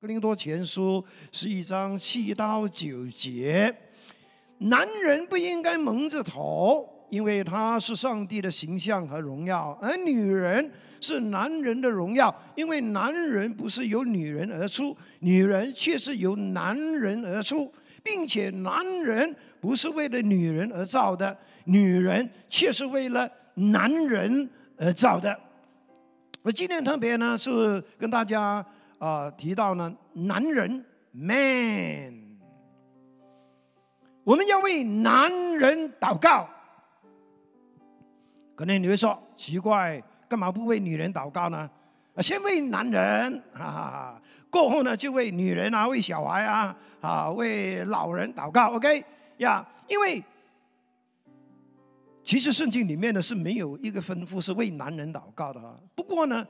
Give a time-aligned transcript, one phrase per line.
[0.00, 3.74] 格林多前书是一章七到九节，
[4.58, 17.68] 男人不应该蒙着头，因为他是上帝的形象和荣耀；而女人是男人的荣耀，因为男人不是由女人而出，女人却是由男人而出，
[18.00, 25.36] 并且男人不是为了女人而造的，女人却是为了男人而造的。
[26.42, 28.64] 我今天特别呢是跟大家
[28.98, 32.38] 啊提到呢，男人 man，
[34.24, 36.48] 我们要为男人祷告。
[38.54, 41.70] 可能你会说奇怪，干嘛不为女人祷告呢？
[42.14, 49.04] 啊，先为男人，哈哈哈，过后呢就为女人啊，为小孩啊，啊，为老人祷告，OK
[49.36, 49.64] 呀？
[49.86, 50.20] 因为
[52.24, 55.78] 其实圣经里面呢是没有一个吩咐是为男人祷告的哈。
[55.94, 56.44] 不过呢，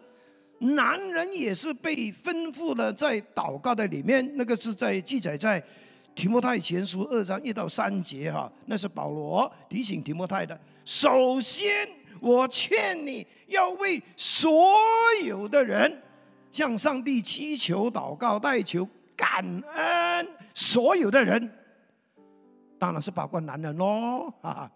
[0.59, 5.63] 男人也是被吩咐了在祷告的里面，那个是在记载在
[6.15, 10.59] 提摩太前书二章一到三节哈，那是保罗提醒提摩太的。
[10.85, 11.89] 首先，
[12.21, 14.51] 我劝你要为所
[15.25, 16.03] 有的人
[16.51, 21.53] 向上帝祈求、祷告、代求、感恩，所有的人，
[22.79, 24.69] 当然是包括男人喽啊。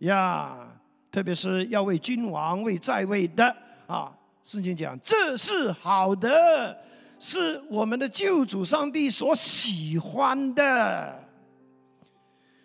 [0.00, 0.68] 呀，
[1.10, 3.56] 特别是要为君王、为在位的
[3.86, 4.12] 啊，
[4.44, 6.76] 圣经讲这是好的，
[7.18, 11.22] 是我们的救主上帝所喜欢的。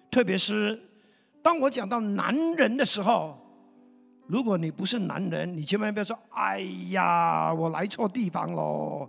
[0.09, 0.80] 特别是
[1.42, 3.38] 当我讲到男人的时候，
[4.28, 9.08] 如果你不是男人，你千万不要说：“哎呀，我来错地方喽。”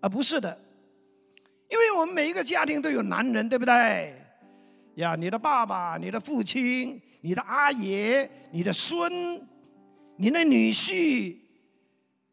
[0.00, 0.56] 啊，不是的，
[1.68, 4.14] 因为我们每一个家庭都有男人，对不对？
[4.94, 7.00] 呀，你的爸爸、你的父亲。
[7.22, 9.12] 你的阿爷、你的孙、
[10.16, 11.36] 你的女婿，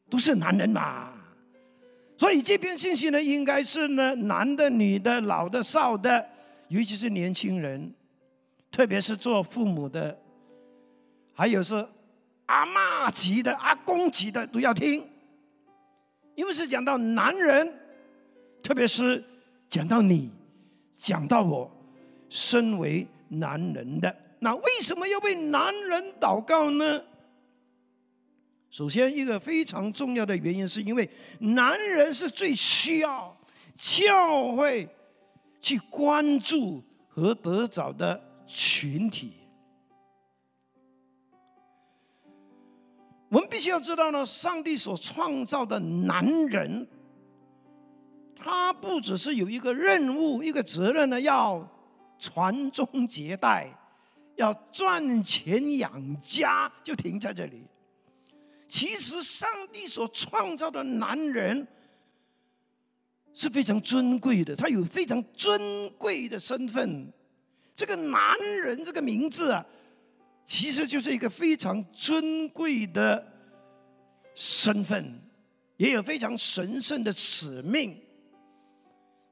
[0.10, 1.14] 都是男人嘛？
[2.18, 6.28] 所以这篇信息呢，应该是呢，男的、女的、老的、少的，
[6.68, 7.94] 尤其是年轻人，
[8.72, 10.18] 特别是做父母的，
[11.34, 11.76] 还有是
[12.48, 15.08] 阿妈级的、阿公级的都要听，
[16.34, 17.72] 因为是讲到男人，
[18.64, 19.24] 特别是
[19.70, 20.32] 讲到你，
[20.98, 21.70] 讲到我，
[22.30, 24.16] 身为男人的。
[24.40, 27.04] 那为什么要为男人祷告呢？
[28.70, 33.36] 首先，一个非常重要的原因，是因为男人是最需要
[33.76, 34.88] 教会
[35.60, 39.34] 去关注和得着的群体。
[43.30, 46.88] 我们必须要知道呢，上帝所创造的男人，
[48.36, 51.68] 他不只是有一个任务、一个责任呢，要
[52.20, 53.74] 传宗接代。
[54.36, 57.66] 要赚钱养家，就停在这里。
[58.68, 61.66] 其实，上帝所创造的男人
[63.34, 67.12] 是非常尊贵的，他有非常尊贵的身份。
[67.76, 69.66] 这个男人这个名字啊，
[70.46, 73.26] 其实就是一个非常尊贵的
[74.36, 75.20] 身份，
[75.78, 77.98] 也有非常神圣的使命。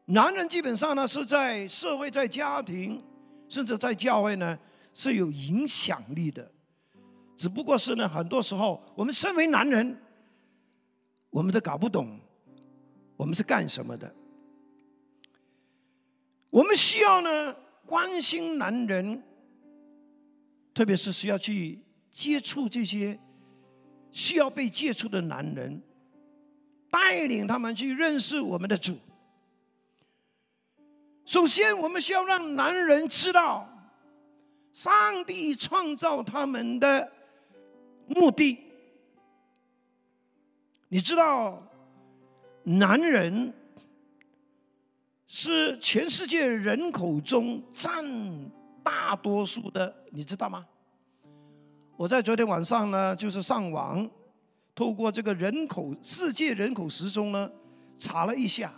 [0.06, 3.04] 男人基本上呢，是在社会、在家庭，
[3.50, 4.58] 甚至在教会呢。
[4.98, 6.50] 是有影响力的，
[7.38, 9.98] 只不过是呢，很多时候我们身为男人，
[11.30, 12.20] 我们都搞不懂
[13.18, 14.14] 我们是干什么的。
[16.50, 17.54] 我们需要呢
[17.86, 19.22] 关心男人，
[20.74, 21.80] 特别是需要去
[22.10, 23.20] 接触这些
[24.12, 25.82] 需要被接触的男人，
[26.90, 28.98] 带领他们去认识我们的主。
[31.26, 33.70] 首先，我们需要让男人知道。
[34.74, 37.10] 上帝创造他们的
[38.08, 38.58] 目的，
[40.90, 41.62] 你知道，
[42.64, 43.54] 男人
[45.28, 48.04] 是全世界人口中占
[48.84, 50.66] 大多数的，你知道吗？
[51.98, 54.10] 我在昨天晚上呢，就是上网，
[54.74, 57.52] 透过这个人口世界人口时钟呢，
[57.98, 58.74] 查了一下，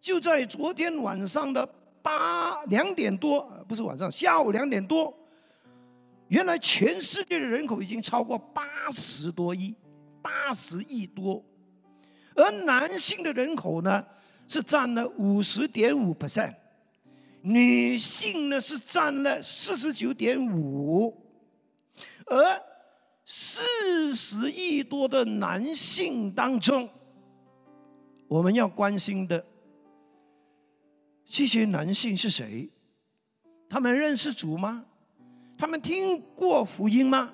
[0.00, 1.68] 就在昨天晚上的。
[2.04, 5.10] 八两点多，不是晚上，下午两点多。
[6.34, 9.72] 原来全世界的人口已经超过八十多亿，
[10.20, 11.40] 八十亿多，
[12.34, 14.04] 而男性的人口呢
[14.48, 16.52] 是占了五十点五 percent，
[17.40, 21.16] 女性呢是占了四十九点五，
[22.26, 22.60] 而
[23.24, 26.88] 四十亿多的男性当中，
[28.26, 29.46] 我们要关心的。
[31.28, 32.68] 这些男性是谁？
[33.68, 34.84] 他们认识主吗？
[35.56, 37.32] 他们听过福音吗？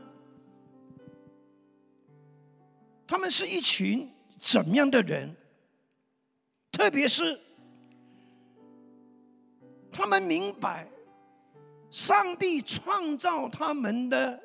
[3.07, 4.09] 他们是一群
[4.41, 5.35] 怎么样的人？
[6.71, 7.39] 特别是
[9.91, 10.89] 他们明白
[11.91, 14.41] 上帝创造他们的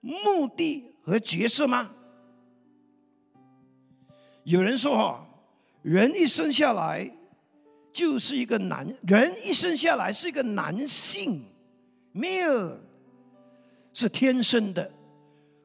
[0.00, 1.90] 目的和角色吗？
[4.44, 5.26] 有人说：“哈，
[5.80, 7.10] 人一生下来
[7.92, 11.42] 就是一个男人，一生下来是一个男性
[12.14, 12.76] ，male
[13.92, 14.90] 是天生的，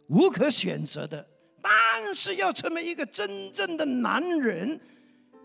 [0.07, 1.27] 无可选择的。
[1.61, 4.79] 但是要成为一个真正的男人，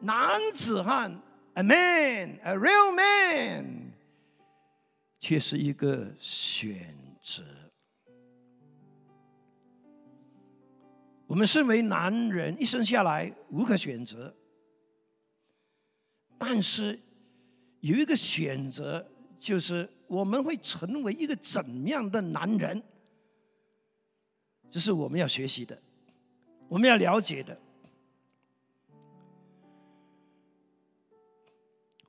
[0.00, 1.10] 男子汉
[1.54, 3.92] ，a man，a real man，
[5.20, 7.42] 却是一个选择。”
[11.26, 14.34] 我们身为男人，一生下来无可选择，
[16.38, 17.00] 但是
[17.80, 19.10] 有一个选择，
[19.42, 22.80] 就是我们会成为一个怎样的男人，
[24.70, 25.76] 这是我们要学习的，
[26.68, 27.60] 我们要了解的。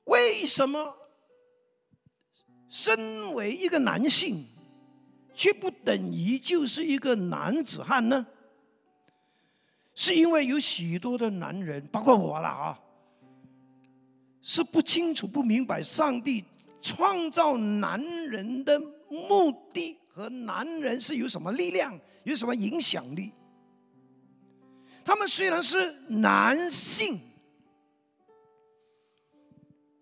[0.04, 0.94] 为什么
[2.68, 4.46] 身为一个男性，
[5.34, 8.24] 却不等于就是一个男子汉呢？
[9.96, 12.80] 是因为有许多的男人，包括我了啊，
[14.40, 16.44] 是不清楚、不明白上帝
[16.84, 18.78] 创造男人的
[19.08, 23.32] 目的和男人是有什么力量、有什么影响力。
[25.02, 27.18] 他们虽然是男性，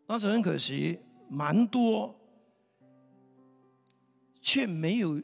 [0.09, 0.99] 但是很可惜，
[1.29, 2.13] 蛮多
[4.41, 5.23] 却没有。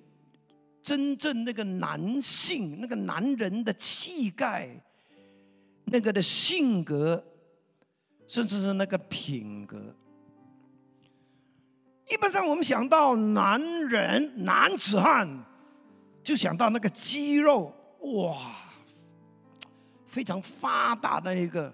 [0.81, 4.71] 真正那个男性，那个男人的气概，
[5.85, 7.23] 那个的性格，
[8.27, 9.95] 甚至是那个品格。
[12.11, 15.29] 一般上，我们想到男人、男子汉，
[16.23, 18.57] 就想到那个肌肉，哇，
[20.07, 21.73] 非常发达的一个，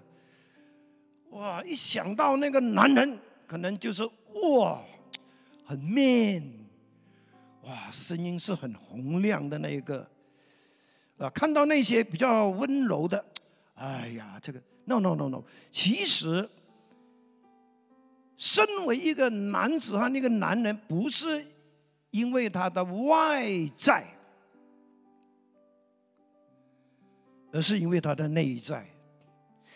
[1.29, 1.63] 哇！
[1.63, 3.17] 一想到那个男人，
[3.47, 4.03] 可能就是
[4.53, 4.81] 哇，
[5.65, 6.43] 很 man。
[7.63, 10.07] 哇，声音是很洪亮的那一个，
[11.17, 13.25] 啊，看到那些比较温柔的，
[13.75, 15.41] 哎呀，这个 no no no no，
[15.71, 16.47] 其实，
[18.37, 21.45] 身为一个男子汉，那个男人不是
[22.11, 23.45] 因为他的外
[23.75, 24.05] 在，
[27.51, 28.85] 而是因为他的内在，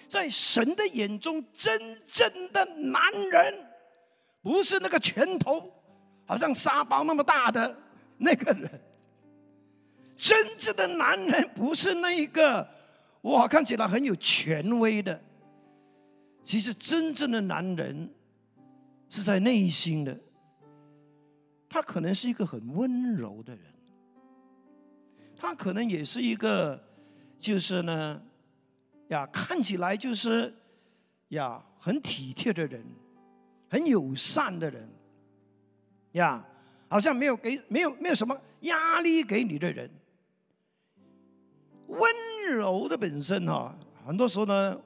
[0.07, 3.01] 在神的眼中，真正的男
[3.31, 3.53] 人
[4.41, 5.71] 不是那个拳头。
[6.25, 7.75] 好像沙包那么大的
[8.19, 8.69] 那个人，
[10.15, 12.69] 真正的男人不是那一个
[13.21, 15.19] 哇，看起来很有权威的。
[16.43, 18.07] 其实真正的男人
[19.09, 20.17] 是在内心的，
[21.67, 23.63] 他可能是一个很温柔的人，
[25.35, 26.81] 他可能也是一个
[27.39, 28.21] 就是呢
[29.07, 30.53] 呀，看起来就是
[31.29, 32.83] 呀很体贴的人，
[33.69, 34.87] 很友善的人。
[36.13, 36.43] 呀，
[36.87, 39.89] 好像没有给没有没有什么压力给你的人，
[41.85, 42.11] 温
[42.51, 44.79] 柔的本身哈，很多时候呢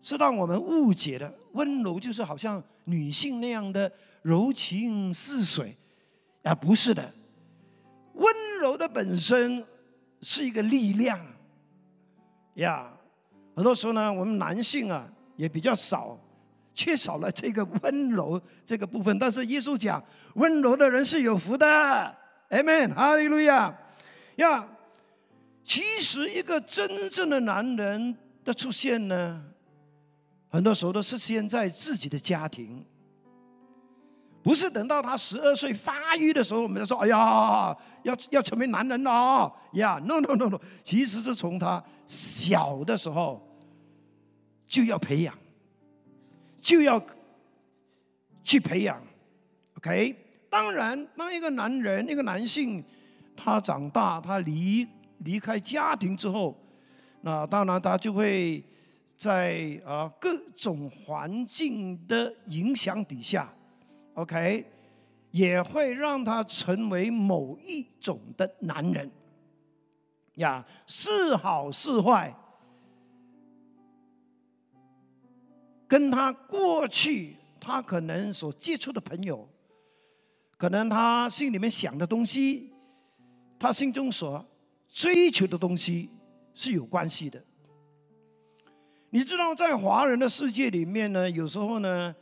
[0.00, 1.32] 是让我们误解的。
[1.58, 3.90] 温柔就是好像女性那样的
[4.22, 5.76] 柔情似水，
[6.44, 7.12] 啊，不是的，
[8.14, 9.66] 温柔的本身
[10.22, 11.18] 是一个力量。
[12.54, 12.92] 呀，
[13.56, 16.16] 很多时候呢，我们男性啊也比较少。
[16.74, 20.00] 缺少了这个温柔这个部分，但是耶稣讲，
[20.34, 21.66] 温柔的人是有福的
[22.50, 23.76] ，Amen，哈利路亚。
[24.36, 24.64] 呀，
[25.64, 29.44] 其实一个真正的男人的出现呢，
[30.48, 32.84] 很多时候都是现在自己的家庭，
[34.42, 43.46] 不是等到他十二岁发育的时候，我们才说，哎呀，要要成为男人了呀，No No No No，其实是从他小的时候
[44.66, 45.34] 就要培养。
[46.60, 47.00] 就要
[48.42, 49.00] 去培养
[49.76, 50.14] ，OK。
[50.50, 52.84] 当然，当一个男人、一个男性，
[53.36, 54.86] 他长大，他离
[55.18, 56.54] 离开家庭之后，
[57.22, 58.62] 那当然他就会
[59.18, 63.52] 在啊各种环境的影响底下
[64.14, 64.64] ，OK，
[65.32, 69.10] 也会让他成为某一种的男人，
[70.36, 72.32] 呀，是好是坏。
[75.88, 79.48] 跟他过去，他可能所接触的朋友，
[80.56, 82.72] 可能他心里面想的东西，
[83.58, 84.46] 他心中所
[84.86, 86.08] 追求的东西
[86.54, 87.42] 是有关系的。
[89.10, 92.14] 你知道，在华人的世界里面呢，有时候呢，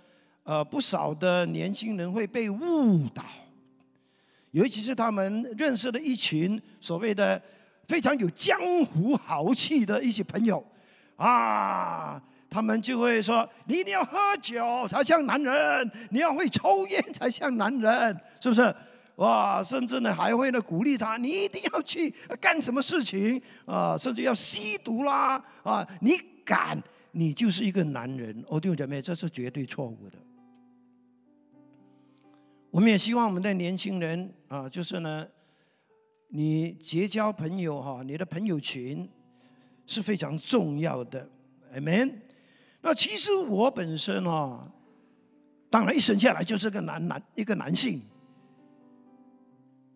[0.44, 3.24] 呃，不少的年轻人会被误导，
[4.52, 7.40] 尤其是他们认识的一群所谓的
[7.88, 10.64] 非常有江湖豪气的一些朋友，
[11.16, 12.22] 啊。
[12.48, 18.74] 他们就会说：“你一定要喝酒才像男人，你要会抽烟才像男人，是不是？”
[19.16, 23.98] 哇，甚至呢还会呢鼓励他：“你一定要去干什么事情啊？
[23.98, 25.86] 甚至要吸毒啦啊！
[26.00, 30.16] 你敢，你就是一个男人。”哦，弟兄姐妹，这是绝对错误的。
[32.70, 35.26] 我们也希望我们的年轻人啊，就是呢，
[36.28, 39.08] 你结交朋友哈，你的朋友群
[39.86, 41.28] 是非常重要的
[41.74, 42.12] ，amen。
[42.82, 44.70] 那其实我本身啊，
[45.70, 48.02] 当然一生下来就是个男男一个男性，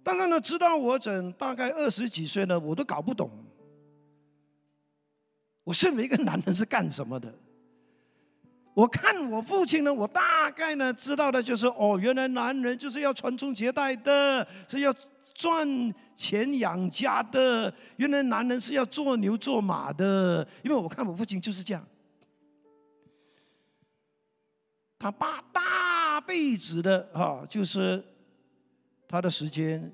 [0.02, 3.30] 但是呢，直到我整大概二十几岁呢，我都搞不懂，
[5.70, 7.32] 我身为一个男人是干什么的。
[8.74, 14.92] 我看我父亲呢，我大概呢知道的就是，哦，原来男人就是要传宗接代的，是要
[15.32, 17.72] 赚钱养家的。
[17.98, 21.86] 原来男人是要做牛做马的，因为我看我父亲就是这样，
[24.98, 28.02] 他爸大辈子的啊，就是
[29.06, 29.92] 他的时间，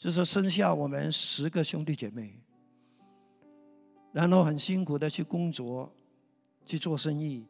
[0.00, 2.36] 就是生下我们十个兄弟姐妹，
[4.14, 5.92] 然后很辛苦的去工作。
[6.66, 7.44] 去做生意，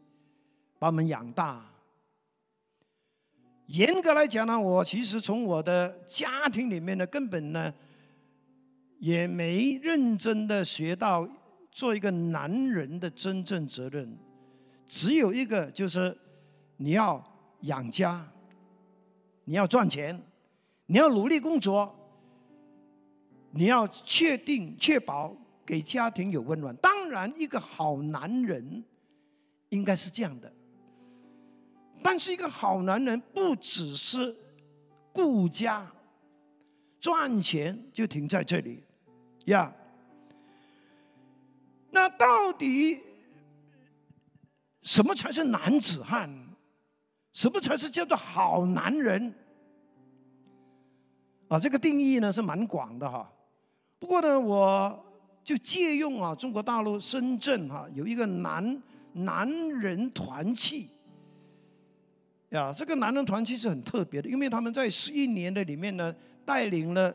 [0.76, 1.64] 把我们养大。
[3.66, 7.72] 严格来讲呢，我其实从我的家庭里面呢，根本呢，
[8.98, 11.28] 也没认真的学到
[11.70, 14.18] 做一个男人的真正责任。
[14.84, 16.18] 只有一个，就是
[16.76, 17.24] 你要
[17.60, 18.28] 养家，
[19.44, 20.20] 你要赚钱，
[20.86, 21.94] 你要努力工作，
[23.52, 26.74] 你要确定确保给家庭有温暖。
[26.76, 28.84] 当然，一个好男人。
[29.70, 30.52] 应该是这样的，
[32.00, 34.36] 但是一个好男人不只是
[35.12, 35.84] 顾家、
[37.00, 38.84] 赚钱就停在这里
[39.46, 39.74] 呀。
[41.90, 43.00] 那到底
[44.82, 46.30] 什么才是男子汉？
[47.32, 49.34] 什么才是叫做好男人？
[51.48, 53.28] 啊，这个定义呢是蛮广的哈。
[53.98, 55.04] 不过呢，我
[55.44, 58.82] 就借用啊，中国大陆深圳哈有一个男。
[59.16, 59.48] 男
[59.78, 60.88] 人团契
[62.48, 66.12] 呀，这个男人团契是很特别的，因为他们在十一年的里面呢，
[66.44, 67.14] 带领了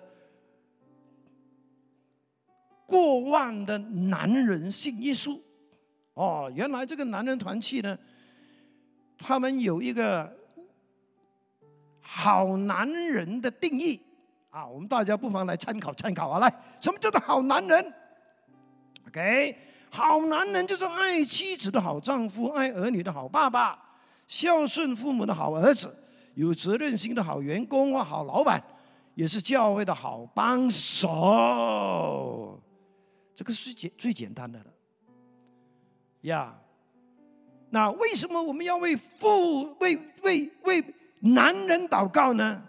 [2.86, 5.38] 过万的男人信耶稣。
[6.14, 8.00] 哦，原来这个男人团契呢，
[9.18, 10.34] 他们有一个
[12.00, 14.00] 好男人的定义
[14.50, 16.48] 啊，我们大家不妨来参考参考啊，来，
[16.80, 17.94] 什么叫做好男人
[19.10, 19.58] ？OK。
[19.92, 23.78] 好男人就是爱妻子的好丈夫，爱儿女的好爸爸，
[24.28, 25.92] 孝顺父母的好儿子，
[26.36, 28.64] 有责任心的好员工或好老板，
[29.16, 32.62] 也是教会的好帮手。
[33.36, 34.66] 这个是简最简单的了，
[36.22, 36.56] 呀。
[37.72, 40.84] 那为什么我们要为父、为为为
[41.20, 42.64] 男人祷告呢？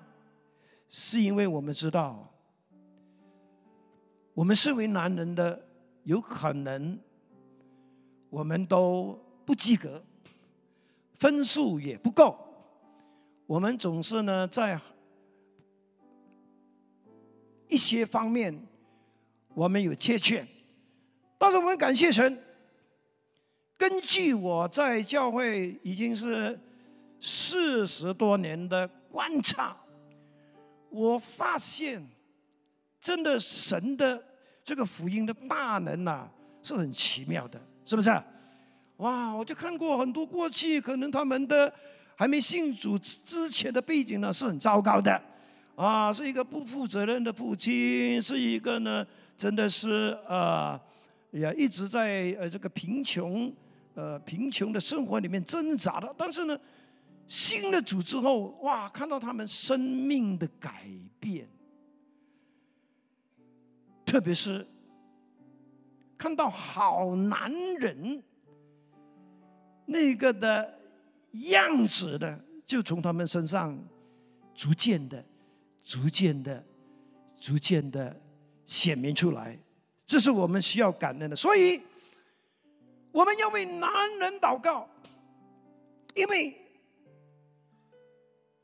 [0.88, 2.32] 是因为我们知道，
[4.32, 5.68] 我们身为男人的
[6.04, 6.98] 有可能。
[8.30, 10.00] 我们都不及格，
[11.18, 12.38] 分数也不够。
[13.44, 14.80] 我们总是呢，在
[17.66, 18.56] 一些方面
[19.52, 20.46] 我们有欠缺，
[21.38, 22.40] 但是我们感谢神。
[23.76, 26.56] 根据我在教会已经是
[27.20, 29.76] 四十多年的观察，
[30.88, 32.00] 我发现
[33.00, 34.22] 真的神的
[34.70, 36.28] 这个福音的大能呐，
[36.62, 37.60] 是很奇妙的。
[37.84, 38.08] 是不是？
[38.98, 39.34] 哇！
[39.34, 41.72] 我就看过很多过去可能他们的
[42.14, 45.20] 还没信主之前的背景呢，是很糟糕的，
[45.74, 49.04] 啊，是一个不负责任的父亲，是一个呢，
[49.36, 50.80] 真的是呃，
[51.32, 53.52] 也一直在呃这个贫穷
[53.94, 56.14] 呃贫穷的生活里面挣扎的。
[56.16, 56.56] 但是呢，
[57.26, 60.84] 新的主之后，哇，看到他们生命的改
[61.18, 61.48] 变，
[64.10, 64.66] 特别是。
[66.18, 68.22] 看到好男人
[69.86, 70.78] 那个的
[71.32, 73.78] 样子呢，就从他们身上
[74.54, 75.24] 逐渐的、
[75.82, 76.62] 逐渐的、
[77.38, 78.14] 逐渐的
[78.66, 79.58] 显明出来。
[80.04, 81.80] 这是我们需要感恩的，所以
[83.12, 84.86] 我们要为男人祷告，
[86.14, 86.54] 因为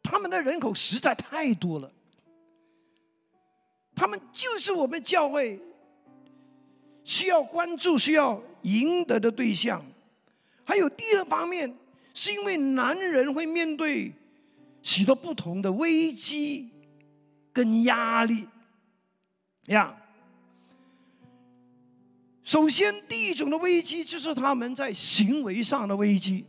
[0.02, 1.90] 他们的人口实在太多了，
[3.96, 5.60] 他们就是我们教会。
[7.08, 9.80] 需要关注、需要赢得的对象，
[10.64, 11.72] 还有第二方面，
[12.12, 14.12] 是因为男人会面对
[14.82, 16.68] 许多不同的危机
[17.52, 18.48] 跟压力
[19.66, 19.96] 呀。
[22.42, 26.44] 首先，第一种的危机就是他们在行为上的危机。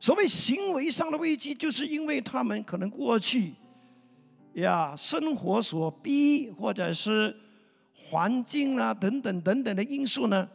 [0.00, 3.52] 所谓行为上的危机，就是因为他们可能过去
[4.54, 7.34] 呀生活所逼，或者是
[7.94, 10.48] 环境啊等等等等的因素呢，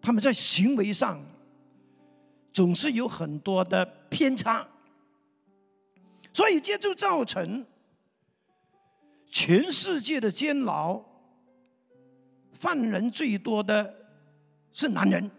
[0.00, 1.22] 他们在行为上
[2.52, 4.66] 总是有很多的偏差，
[6.32, 7.64] 所以这就造成
[9.30, 11.00] 全世界的监牢
[12.52, 13.94] 犯人最多的
[14.72, 15.30] 是男人。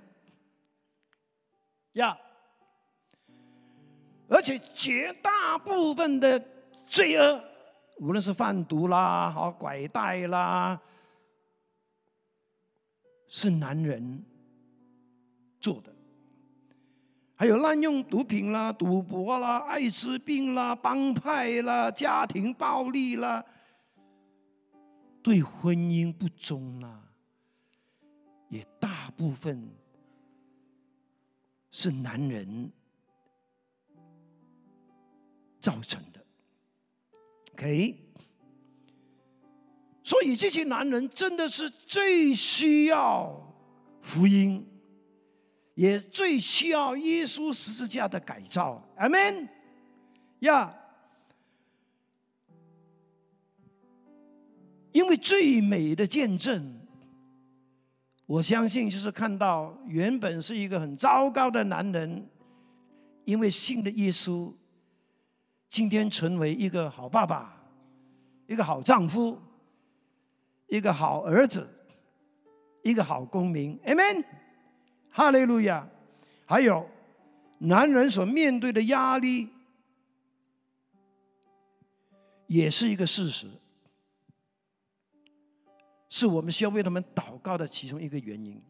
[1.94, 2.18] 呀，
[4.32, 6.42] 而且绝大部分的
[6.88, 7.44] 罪恶，
[8.00, 10.80] 无论是贩毒啦、好拐带啦，
[13.28, 14.24] 是男人
[15.60, 15.92] 做的；
[17.36, 23.46] 还有滥用毒品啦、赌博啦、艾滋病啦、帮派啦、家庭暴力啦、
[25.22, 27.02] 对婚姻不忠啦，
[28.48, 29.70] 也大部分。
[31.74, 32.70] 是男人
[35.62, 36.20] 造成的
[37.54, 37.96] ，OK，
[40.04, 43.32] 所以这些男人真的是最需要
[44.02, 44.68] 福音，
[45.76, 48.84] 也最需要耶稣十字架的改造。
[48.98, 49.48] 阿门，
[50.40, 50.76] 呀，
[54.92, 56.80] 因为最美的见证。
[58.26, 62.28] 我相信，就是看到原本是一个很糟糕的男人，
[63.26, 64.54] 因为信了耶稣，
[65.72, 67.58] 今天成为一个好爸爸，
[68.46, 69.40] 一个好丈夫，
[70.68, 71.66] 一个好儿子，
[72.84, 73.80] 一个好公民。
[73.86, 74.26] Amen，
[75.10, 75.88] 哈利路亚。
[76.46, 76.86] 还有，
[77.60, 79.48] 男人所面对的压力，
[82.48, 83.48] 也是一个事实。
[86.10, 88.62] 是我们需要为他们祷告的其中一个原因。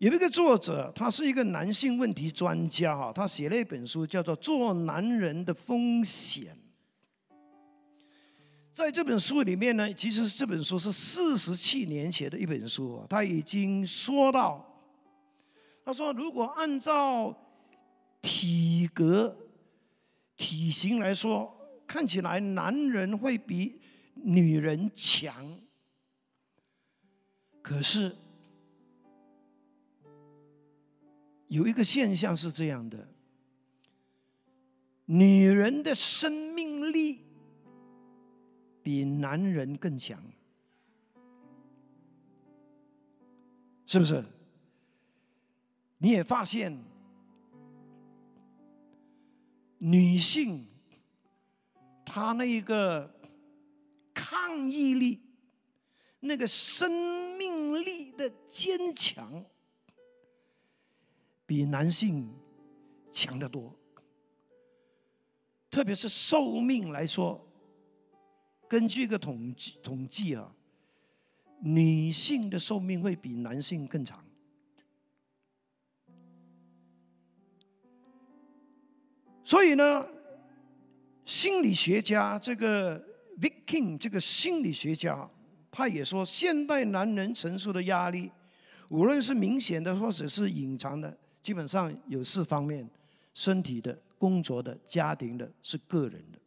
[0.00, 6.56] 有一个作者，他是一个男性问题专家哈，他写了一本书，叫做《做男人的风险》。
[8.72, 14.66] 在这本书里面呢，其实这本书是四十七年前的一本书，他已经说到，
[15.84, 17.36] 他说如果按照
[18.22, 19.36] 体格、
[20.34, 21.54] 体型来说，
[21.86, 23.78] 看起来男人会比
[24.14, 25.60] 女人强。
[27.60, 28.16] 可是
[31.50, 33.08] 有一个现象是这样的：
[35.04, 37.24] 女人的生命力
[38.84, 40.22] 比男人更强，
[43.84, 44.24] 是不是？
[45.98, 46.72] 你也发现，
[49.78, 50.64] 女性
[52.06, 53.12] 她那一个
[54.14, 55.20] 抗议力，
[56.20, 56.90] 那个生
[57.36, 57.50] 命。
[57.80, 59.42] 力的坚强
[61.50, 62.32] 比男性
[63.10, 63.74] 强得多，
[65.68, 67.44] 特别是寿命来说，
[68.68, 70.54] 根据一个统计统计啊，
[71.60, 74.24] 女性的寿命会比男性更长。
[79.42, 80.08] 所以呢，
[81.24, 83.04] 心理学家这个
[83.40, 85.28] Viking 这个心理学家。
[85.72, 88.30] 他也说，现代男人承受的压力，
[88.88, 92.88] 无论是明显的或者是隐藏的，基本上有四方面：
[93.34, 96.38] 身体的、工作的、家庭的，是个人的。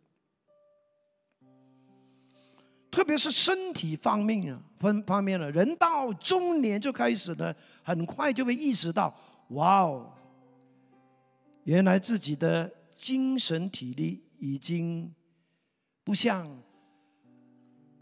[2.91, 9.15] 特别是身体方面啊，分方面呢，人到中年就开始呢，很快就会意识到，
[9.49, 10.13] 哇哦，
[11.63, 15.13] 原来自己的精神体力已经
[16.03, 16.47] 不像。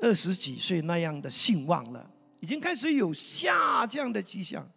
[0.03, 4.67] 二十几岁那样的兴旺了，已经开始有下降的迹象。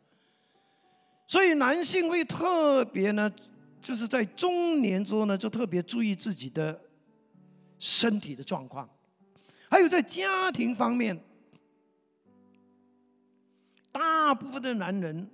[1.27, 3.33] 所以男性会特别呢，
[3.81, 6.79] 就是在中年之后呢，就特别注意自己的
[7.79, 8.89] 身体的状况。
[9.71, 11.19] 还有在家庭方面，
[13.91, 15.29] 大部分的男人，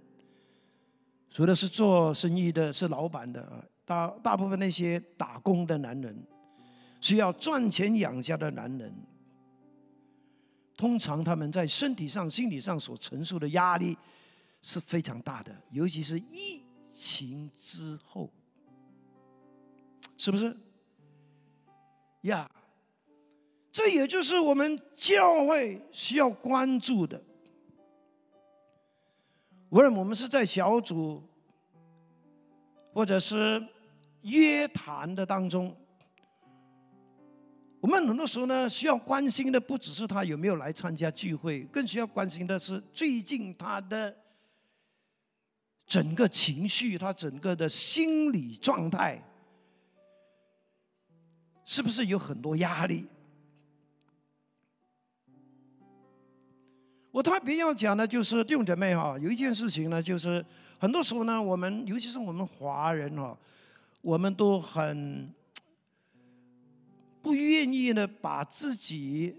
[1.31, 6.17] 除了是做生意的、是老板的啊，大大部分那些打工的男人，
[7.01, 8.95] 需要赚钱养家的男人。
[10.77, 13.99] 通常他们在身体上、心理上所承受的压力
[14.63, 18.31] 是非常大的，尤其是疫情之后，
[20.17, 20.57] 是不是？
[22.23, 22.51] 呀，
[23.73, 27.23] 这也就是我们教会需要关注的。
[29.71, 31.23] 无论我们是在小组，
[32.93, 33.67] 或者是
[34.23, 35.75] 约谈的当中，
[37.81, 44.15] 我们很多时候呢，需要关心的不只是他有没有来参加聚会，更需要关心的是最近他的
[45.91, 49.21] 整个情绪，他整个的心理状态，
[51.65, 53.07] 是不是有很多压力？
[57.11, 60.47] 我特别要讲的，就是弟兄姐妹哈，有一件事情呢，就是
[60.79, 63.37] 很多时候呢，我们尤其是我们华人哈，
[64.01, 65.29] 我们都很。
[67.23, 69.37] 不愿意呢，把自己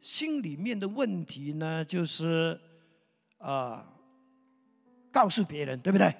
[0.00, 2.58] 心里面的问题呢，就是
[3.38, 3.92] 啊，
[5.18, 6.14] 告诉别人，对不对？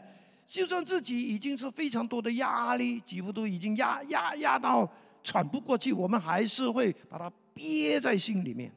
[0.47, 4.91] 就算自己已经是非常多的压力，几乎都已经压压压到
[5.23, 8.73] 喘不过气，我们还是会把它憋在心里面。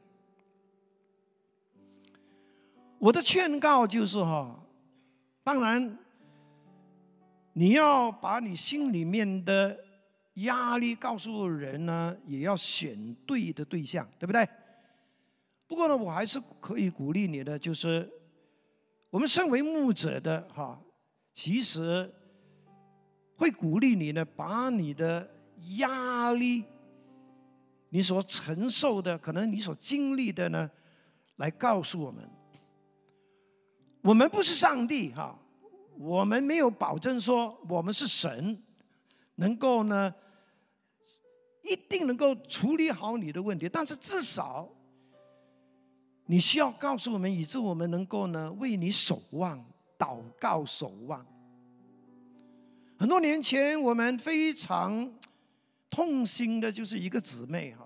[2.98, 4.62] 我的劝告就是哈，
[5.42, 5.98] 当然
[7.54, 9.54] 你要把你心里面的。
[10.44, 14.48] 压力告诉人呢，也要选对的对象，对不对？
[15.66, 18.08] 不过呢，我还是可以鼓励你的，就是
[19.10, 20.80] 我们身为牧者的哈，
[21.34, 22.10] 其实
[23.36, 25.28] 会鼓励你呢，把你的
[25.76, 26.64] 压力，
[27.88, 30.70] 你所承受的，可能你所经历的呢，
[31.36, 32.28] 来告诉我们。
[34.02, 35.38] 我们不是上帝哈，
[35.98, 38.62] 我们没有保证说我们是神，
[39.34, 40.14] 能够呢。
[41.62, 44.66] 一定能够处理好你的问题，但是至少
[46.30, 49.58] 你需要告诉我们，以致我们能够呢为你守望、
[49.98, 51.26] 祷告、守望。
[52.96, 55.12] 很多年前，我们非常
[55.90, 57.84] 痛心的就是一个姊妹哈，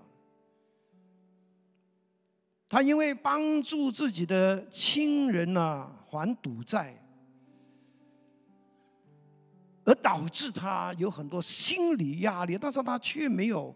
[2.69, 7.01] 她因为帮助自己的亲人呢还赌债。
[9.85, 13.75] 而导致他有很多心理压力，但是他却没有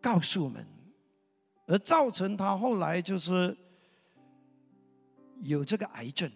[0.00, 0.64] 告诉我们，
[1.72, 3.56] 而造成他后来就是
[5.40, 6.30] 有这个癌症，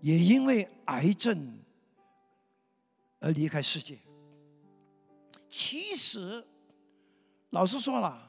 [0.00, 1.56] 也因为癌症
[3.20, 3.96] 而离开世界。
[5.48, 6.44] 其实，
[7.50, 8.24] 老实说了。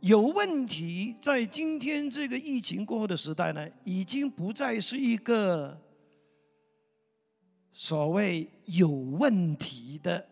[0.00, 5.78] 有问题，在今天这个疫情过后的时代呢，已经不再是一个
[7.72, 10.26] 所谓有问题的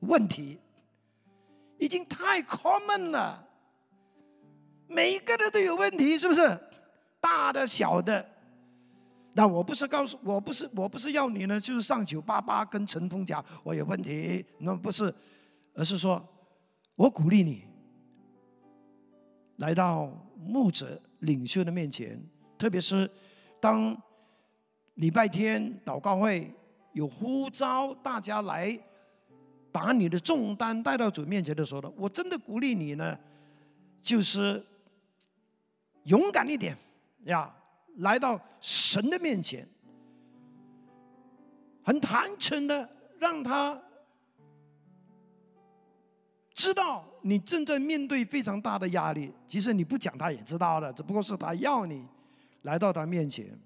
[0.00, 0.58] 问题，
[1.84, 3.46] 已经太 common 了。
[4.88, 6.58] 每一个人都有问题，是不是？
[7.20, 8.26] 大的、小的。
[9.34, 15.12] 那我不是告诉我不是我不是要你呢，就是上九八八跟陈峰讲我有问题，那不是，
[15.74, 16.26] 而是说
[16.94, 17.64] 我鼓励你。
[19.56, 22.18] 来到牧者领袖的面前，
[22.56, 23.10] 特别是
[23.60, 23.94] 当
[24.94, 26.50] 礼拜天祷告会
[26.92, 28.78] 有呼召大家来
[29.74, 33.18] 把你的重担带到主面前的时候呢，我真的鼓励你呢，
[34.00, 34.64] 就是
[36.04, 36.78] 勇敢一点
[37.24, 37.52] 呀，
[37.96, 39.68] 来到神的面前，
[41.82, 43.76] 很坦诚的让他。
[46.54, 52.06] 知道你正在面对非常大的压力，其实你不讲他也知道的，只不过是他要你
[52.62, 53.58] 来到他面前。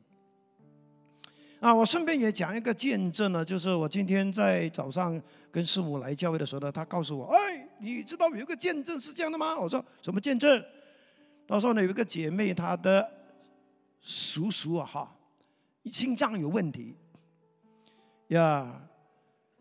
[1.61, 10.65] 啊，我顺便也讲一个见证呢，就是我今天在早上跟师母来教会的时候呢，他告诉我：“哎，你知道有一个见证是这样的吗？”我说：“什么见证？”
[11.49, 13.11] 他说呢，有一个姐妹，她的
[14.01, 15.17] 叔叔啊，哈，
[15.87, 16.95] 心脏有问题，
[18.29, 18.81] 呀，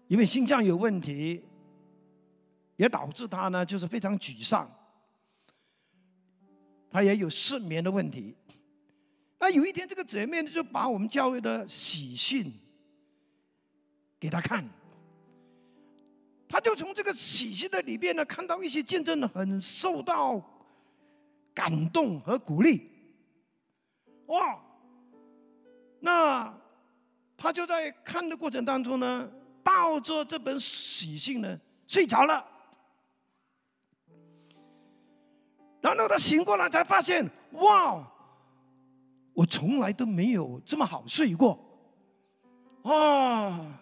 [0.07, 1.43] 因为心脏有问题。
[2.75, 4.69] 也导致他呢，就是非常沮丧，
[6.91, 8.36] 他也有失眠的问题。
[9.39, 12.52] 那有一天，这个姐妹呢就把我们教会的喜讯
[14.19, 14.67] 给他看，
[16.50, 20.41] 他就从这个喜讯的里边呢，看到一些见证，很受到
[21.54, 22.89] 感动和鼓励。
[24.26, 24.60] 哇！
[26.00, 26.54] 那
[27.38, 29.32] 他就在看的过程当中呢，
[29.63, 32.45] 抱着这本喜讯呢，睡着了。
[35.80, 38.12] 然后他醒过来才发现，哇！
[39.38, 41.63] 我从来都没有这么好睡过，
[42.82, 43.80] 啊！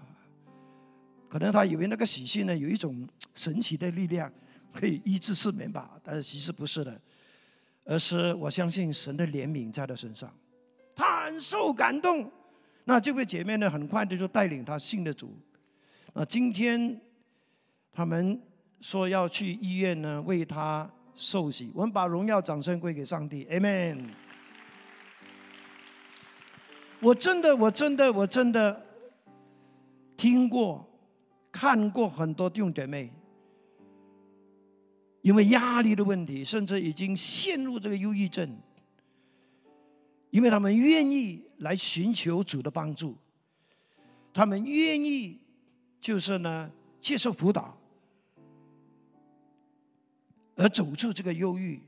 [1.30, 4.30] 可能他以为那个喜讯呢有一种神奇的力量，
[4.74, 5.98] 可以医治失眠吧？
[6.04, 7.00] 但是其实不是的，
[7.86, 10.30] 而是我相信神的怜悯在他身上，
[10.94, 12.30] 他很受感动。
[12.84, 15.34] 那这位姐妹呢，很快的就带领他信的主。
[16.13, 17.00] 那今天
[17.94, 18.38] 他们
[18.82, 20.91] 说要去医院呢，为他。
[21.18, 24.10] 受洗，我们把荣耀掌声归给上帝，Amen。
[27.06, 28.84] 我真的，我真的，我真的
[30.18, 30.84] 听过
[31.52, 33.13] 看过很多弟兄姐妹，
[35.22, 38.50] 因为压力的问题，甚至已经陷入这个忧郁症，
[40.32, 43.15] 因为他们愿意来寻求主的帮助，
[44.34, 45.39] 他们愿意
[46.02, 47.78] 就是呢接受辅导，
[50.56, 51.80] 而走出这个忧郁，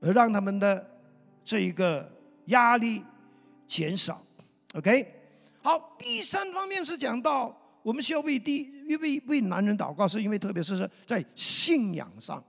[0.00, 1.00] 而让他们的
[1.44, 2.10] 这一个
[2.46, 3.04] 压力
[3.70, 4.20] 减少。
[4.74, 5.06] OK，
[5.62, 7.56] 好，第三方面是讲到。
[7.82, 12.44] 我们需要为第为为男人祷告，是因为特别是在信仰上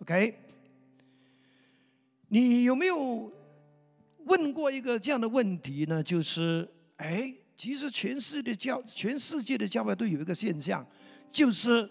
[0.00, 0.36] ，OK？
[2.26, 3.32] 你有没有
[4.24, 6.02] 问过一个这样的问题呢？
[6.02, 10.84] 就是，哎，其实全世界的教全世界的教会都有一个现象，
[11.30, 11.88] 就是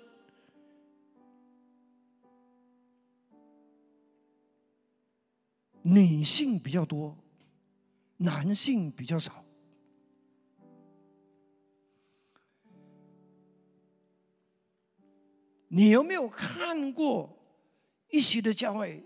[5.82, 7.18] 女性比较多，
[8.18, 9.44] 男性比较少。
[15.70, 17.38] 你有没有看过
[18.10, 19.06] 一些的教会，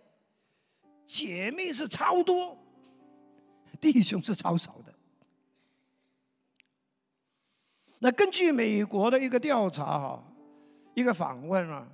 [1.05, 2.57] 姐妹是超多，
[3.79, 4.93] 弟兄是超少的？
[7.97, 10.23] 那根据美国的一个调查哈，
[10.95, 11.91] 一个访问啊，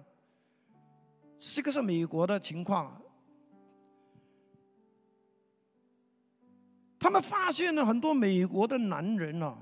[1.39, 3.01] 这个是美国的情况，
[6.99, 9.57] 他们发现了很多美国的男人啊，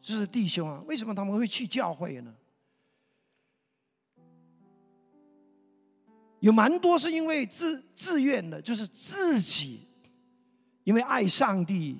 [0.00, 2.34] 就是弟兄啊，为什么他们会去教会呢？
[6.40, 9.88] 有蛮多是因为自自愿的，就是自己
[10.82, 11.98] 因为爱上帝，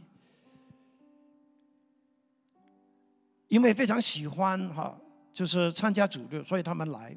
[3.49, 5.01] 因为非常喜欢哈，
[5.33, 7.17] 就是参加组织，所以他们来。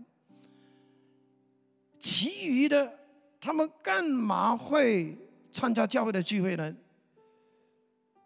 [1.99, 2.97] 其余的，
[3.41, 5.17] 他们干嘛会
[5.51, 6.75] 参加教会的聚会呢？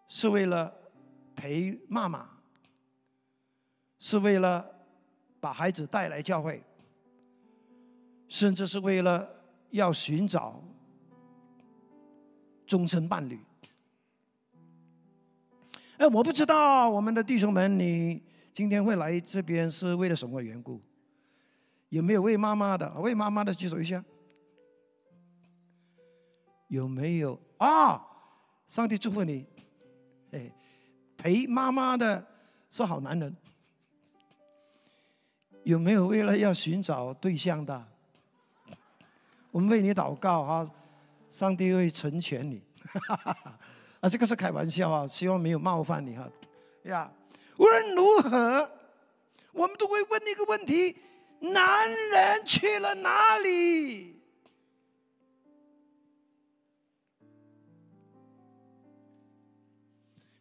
[0.08, 0.74] 是为了
[1.36, 2.30] 陪妈妈，
[4.00, 4.66] 是为了
[5.40, 6.64] 把孩子带来教会。
[8.28, 9.28] 甚至是为了
[9.72, 10.64] 要寻找
[12.66, 13.38] 终身伴侣。
[15.98, 20.80] 哎，我不知道我们的弟兄们，你今天会来这边是为了什么缘故？
[21.90, 22.90] 有没有为妈妈的？
[23.02, 24.02] 为妈妈的举手一下。
[26.72, 28.02] 有没有啊？
[28.70, 29.46] 上帝祝福你。
[30.32, 30.50] 哎，
[31.18, 32.26] 陪妈妈的
[32.72, 33.36] 是好男人。
[35.64, 37.86] 有没有为了要寻找对象的？
[39.52, 40.72] 我们为你祷告哈，
[41.30, 42.64] 上帝会成全你。
[44.00, 46.26] 啊，这个是开玩笑啊，希望没有冒犯你哈。
[46.84, 47.12] 呀，
[47.58, 48.72] 无论如何，
[49.52, 50.96] 我们都会问一个问题：
[51.42, 54.21] 男人去了哪里？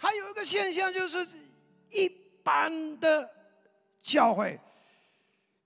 [0.02, 1.28] 还有一个现象就是，
[1.90, 2.08] 一
[2.42, 3.30] 般的
[4.02, 4.58] 教会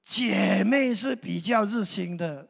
[0.03, 2.49] 姐妹是比较热心的。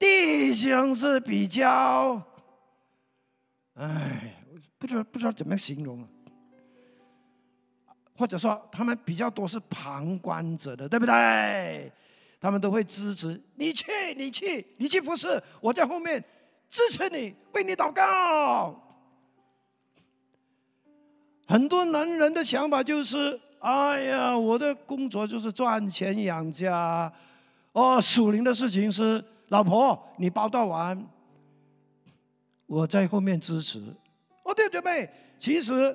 [0.00, 2.20] 弟兄是比较，
[3.74, 4.34] 哎，
[4.78, 6.04] 不知道不知道怎么形容，
[8.16, 11.92] 或者说他们比较多是旁观者的，对不对？
[12.40, 16.22] 他们都会支持你去，你去，你去服侍，我在后面
[16.68, 18.88] 支持你，为你祷告。
[21.52, 27.12] 很多男人的想法就是：哎呀，我的工作就是赚钱养家，
[27.72, 29.22] 哦，属灵的事情是。
[29.48, 31.06] 老婆，你报道完，
[32.64, 33.78] 我在后面支持。
[34.44, 35.06] 哦，对，准备。
[35.38, 35.94] 其实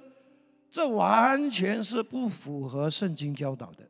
[0.69, 3.89] 这完全是不符合圣经教导的，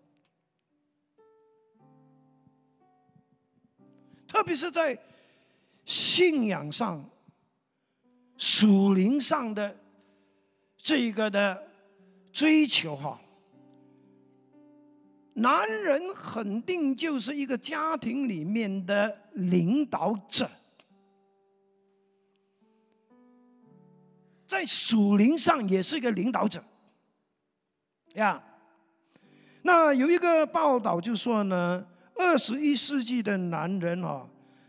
[4.26, 4.98] 特别是在
[5.84, 7.04] 信仰上、
[8.38, 9.76] 属灵上的
[10.88, 11.68] 这个的
[12.32, 13.20] 追求，哈。
[15.34, 20.50] 男人肯定就是一个家庭里面的领导者，
[24.48, 26.64] 在属灵上也是一个领导者，
[28.14, 28.42] 呀。
[29.64, 34.26] 那有一个报道就说呢，二十一世纪的男人啊，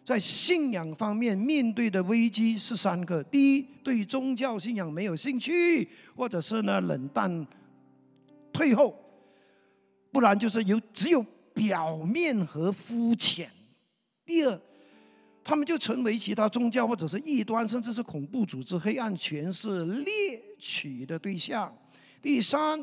[0.08, 7.46] 在信仰方面面对的危机是三个：第一，对宗教信仰没有兴趣，或者是呢冷淡、
[8.50, 8.98] 退后。
[10.10, 13.50] 不然就是有只有表面和肤浅。
[14.24, 14.60] 第二，
[15.44, 21.70] 他们就成为其他宗教或者是异端，甚至是恐怖组织、黑暗权势猎取的对象。
[22.22, 22.82] 第三，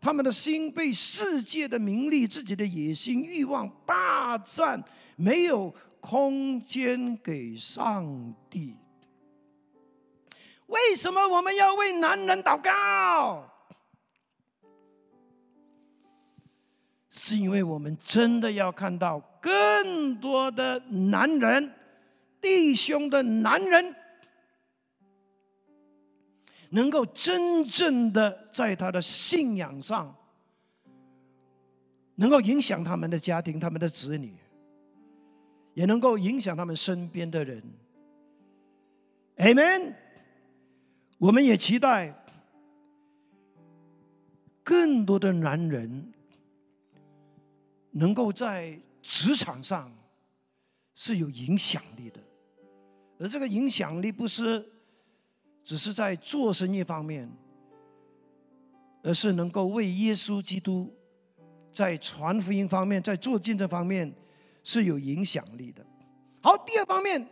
[0.00, 4.82] 他们的心被世界的名利、自己的野心、欲望霸占，
[5.14, 5.72] 没有
[6.06, 8.76] 空间给上帝。
[10.66, 13.50] 为什么我们要为男人祷告？
[17.08, 21.72] 是因为我们真的要看到更多的男人、
[22.38, 23.96] 弟兄的男人，
[26.68, 30.14] 能够真正的在他的信仰上，
[32.16, 34.36] 能够影响他们的家庭、他们的子女，
[35.74, 37.62] 也能够影响他们身边的人。
[39.36, 39.94] Amen。
[41.18, 42.14] 我们也期待
[44.62, 46.10] 更多的男人。
[47.96, 49.88] 能够在职场上
[50.96, 52.18] 是有影响力的，
[53.20, 54.68] 而这个影响力不是
[55.62, 57.30] 只是在做生意方面，
[59.04, 60.92] 而是能够为耶稣基督
[61.70, 64.12] 在传福音方面、在做见证方面
[64.64, 65.86] 是有影响力的。
[66.40, 67.24] 好，第二方面，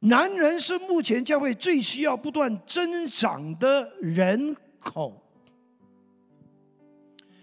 [0.00, 5.18] 男人是目前教会最需要不断增长的人口。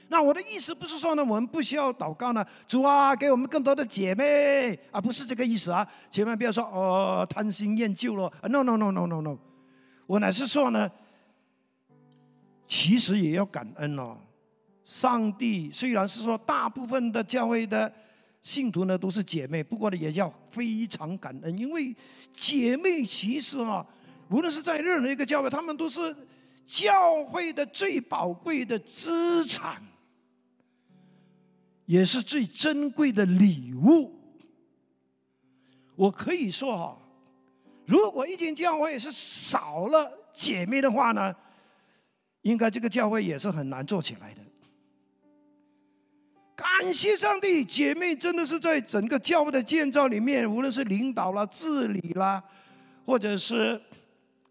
[0.08, 9.38] 那我的意思不是说呢，我们不需要祷告呢，主啊，给我们更多的姐妹啊，不是这个意思啊，千万不要说哦，贪新厌旧了，no no no no no no，
[10.06, 10.91] 我乃是说呢，
[12.67, 14.17] 其实也要感恩哦，
[14.84, 17.89] 上帝虽然是说大部分的教会的
[18.41, 21.95] 信徒呢都是姐妹，不过呢也要非常感恩，因为
[22.34, 23.86] 姐妹其实啊，
[24.30, 26.15] 无论是在任何一个教会，他们都是
[26.65, 29.82] 教会的最宝贵的资产。
[31.88, 34.17] 也是最珍贵的礼物。
[35.97, 36.97] 我可以说哈，
[37.86, 41.36] 如果一间教会是少了姐妹的话呢，
[42.43, 44.41] 应该这个教会也是很难做起来的。
[46.62, 52.43] 感谢上帝，姐妹真的是在整个教会的建造里面，无论是领导啦、治理啦，
[53.04, 53.82] 或者是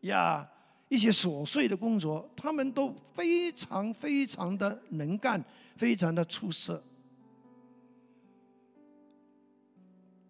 [0.00, 0.44] 呀
[0.88, 5.40] 一些琐碎的工作，他们都非常非常的能干，
[5.76, 6.82] 非常的出色。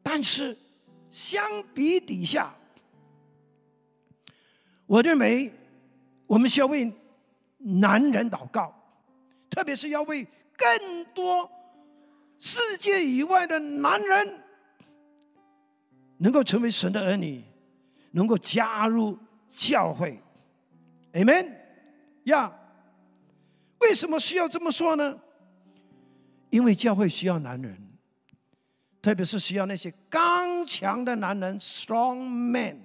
[0.03, 0.55] 但是，
[1.09, 2.55] 相比底下，
[4.85, 5.51] 我认为
[6.27, 6.93] 我们需要为
[7.57, 8.75] 男人祷告，
[9.49, 10.27] 特别是要为
[10.59, 11.51] 更多
[12.41, 14.43] 世界以外的男人
[16.17, 17.45] 能够成为神的儿女，
[18.13, 19.17] 能够加入
[19.55, 20.19] 教会。
[21.13, 21.55] Amen。
[22.25, 22.51] 呀，
[23.81, 25.19] 为什么需要这么说呢？
[26.49, 27.77] 因为教会需要男人。
[29.03, 32.77] 特别是需要那些刚强的男人 （strong men）。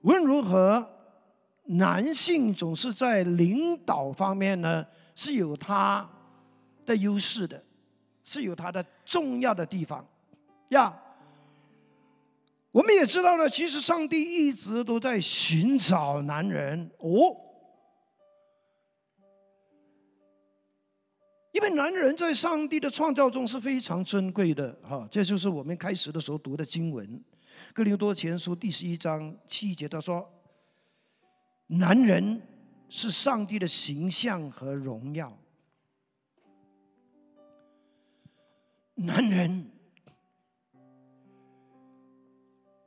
[0.00, 0.88] 无论如何，
[1.64, 4.86] 男性总是在领导方面呢
[5.18, 6.08] 是有他
[6.86, 7.60] 的优势的，
[8.22, 10.06] 是有他的重要的地方
[10.68, 10.96] 呀。
[12.70, 17.36] 我们也知道呢，其实上帝一直都在寻找男人哦。
[21.50, 27.04] 因为男人在上帝的创造中是非常珍贵的，哈，这就是我们开始的时候读的经文，
[27.74, 30.30] 《哥林多前书》第十一章七节，他说
[31.66, 32.40] ：“男人
[32.88, 35.36] 是上帝的形象和荣耀。”
[38.94, 39.70] 男人，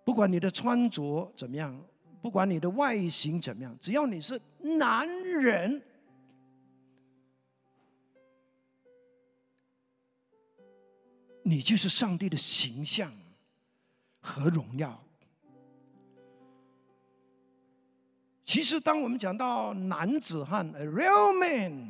[0.03, 1.81] 不管你的穿着怎么样，
[2.21, 5.81] 不管你的外形怎么样，只要你是男人。
[11.43, 13.11] 你就是上帝的形象
[14.19, 15.03] 和荣耀。
[18.51, 21.87] 其实，当我们讲到男子汉 （a real man），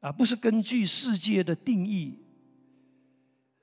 [0.00, 2.18] 啊，不是根据世界的定义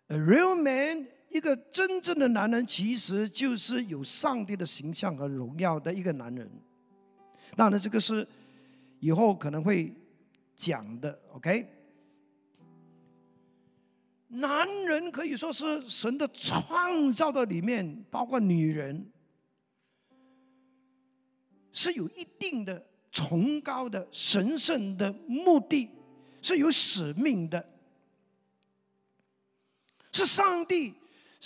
[0.09, 6.47] ，a real man，一个真正的男人，其实就是有上帝的形象和荣耀的一个男人。
[7.55, 8.27] 当然，这个是
[8.99, 9.91] 以后可能会
[10.55, 11.67] 讲的，OK。
[14.27, 19.03] 男人可以说是神的创造的里面，包括女人，
[21.77, 25.87] 是有一定的崇高的神圣的目的，
[26.41, 27.63] 是有使命的，
[30.11, 30.91] 是上帝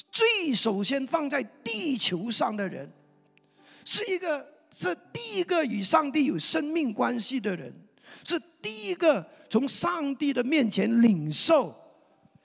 [0.09, 2.89] 最首先放在地球上的人，
[3.83, 7.73] 是一个是第一个与上帝有生命关系的人，
[8.23, 11.77] 是第一个从上帝的面前领受。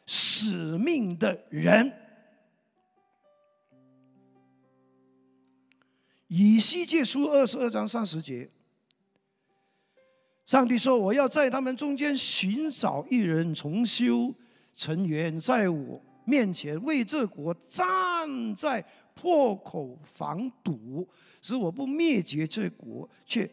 [0.08, 1.92] 使命的人，
[6.28, 8.50] 以西结书二十二章三十节，
[10.44, 14.34] 上帝说：“我要在他们中间寻找一人，重修
[14.74, 21.08] 成员，在我面前为这国站在破口防堵，
[21.40, 23.48] 使我不灭绝这国，却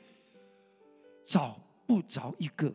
[1.26, 2.74] 找不着一个。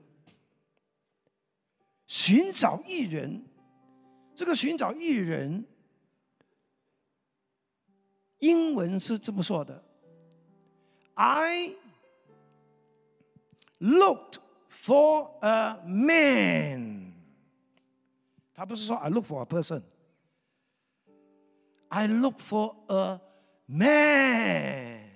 [2.06, 3.44] 寻找一人，
[4.34, 5.64] 这个寻找一人，
[8.38, 9.84] 英文是这么说的
[11.20, 11.74] ：I
[13.80, 14.38] looked
[14.70, 17.12] for a man。
[18.54, 19.82] 他不是说 I look for a person。
[21.88, 23.20] I look for a
[23.66, 25.08] man。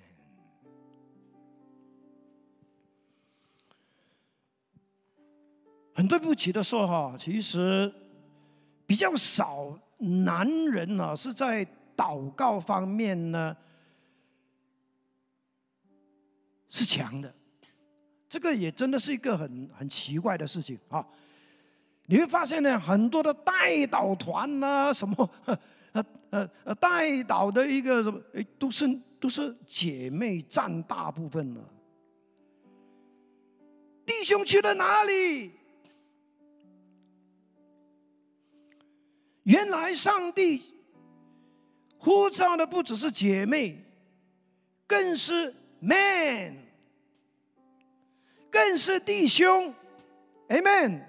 [5.95, 7.93] 很对不起的说哈，其实
[8.85, 13.55] 比较少男人呢是在祷告方面呢
[16.73, 17.31] 是强的，
[18.27, 21.07] 这个也真的是一个很很奇怪的事情啊！
[22.07, 31.63] 你会发现呢，很多的代导团呐，什么呃呃呃代导的一个什么，哎都是都是姐妹占大部分了，
[34.03, 35.51] 弟兄去了哪里？
[39.43, 40.63] 原来上帝
[41.99, 43.85] 呼召的不只是姐妹，
[44.87, 46.62] 更是 man，
[48.53, 49.73] 更是弟兄
[50.49, 51.01] ，amen。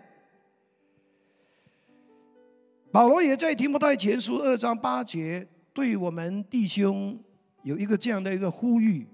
[2.90, 7.22] 保罗也在提摩太前书二章八节对我们弟兄
[7.62, 9.06] 有一个这样的一个呼吁，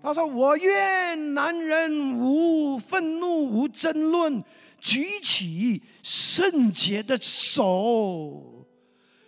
[0.00, 4.42] 他说：“我愿男人无愤怒，无争论。”
[4.80, 8.64] 举起圣洁的手，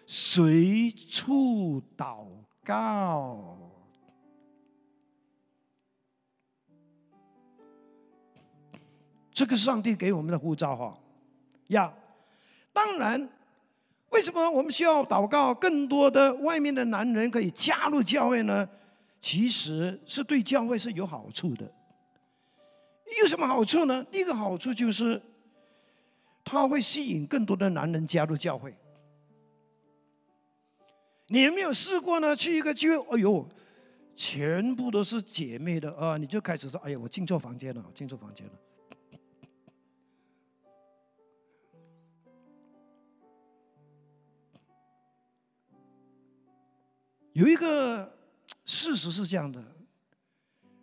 [0.07, 2.25] 随处祷
[2.65, 3.70] 告。
[9.41, 10.95] 这个上帝给我们的护照哈
[11.69, 11.91] 呀。
[12.75, 13.27] 当然，
[14.11, 15.55] 为什么我们需要祷告？
[15.55, 18.69] 更多的外面的男人可以加入教会呢？
[19.23, 21.65] 其实是对教会是有好处的。
[23.23, 24.05] 有什么好处呢？
[24.11, 25.23] 第一个好处就是。
[26.45, 28.75] 他会吸引更多的男人加入教会。
[31.29, 32.37] 你有没有试过呢？
[32.37, 33.49] 去一个聚会，哎呦，
[34.17, 36.17] 全部都是姐妹的啊！
[36.19, 38.53] 你就开始说：“哎呀，我进错房间了，进错房间了。”
[47.33, 48.17] 有一个
[48.65, 49.63] 事实是这样的：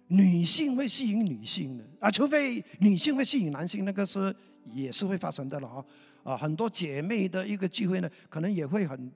[0.08, 4.36] 女性会吸引女性的啊，除非女性会吸引男性，那个是。
[4.74, 5.86] 也是会发生的了啊，
[6.24, 9.10] 啊，很多姐妹的一个聚会呢，可能也会很，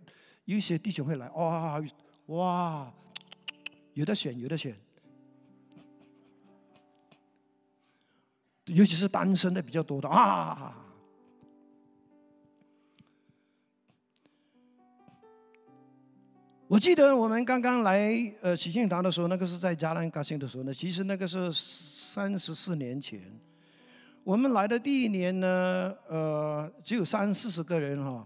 [0.45, 1.83] 有一些弟兄会来，哇，
[2.27, 2.93] 哇，
[3.93, 4.73] 有的选，有的选，
[8.67, 10.73] 尤其是单身的比较多的啊。
[16.71, 23.21] 我记得我们刚刚来呃喜庆堂的时候，那个是在加兰高兴的时候呢，其实那个是三十四年前。
[24.23, 28.25] 我们来的第一年呢，呃，只有三四十个人哈。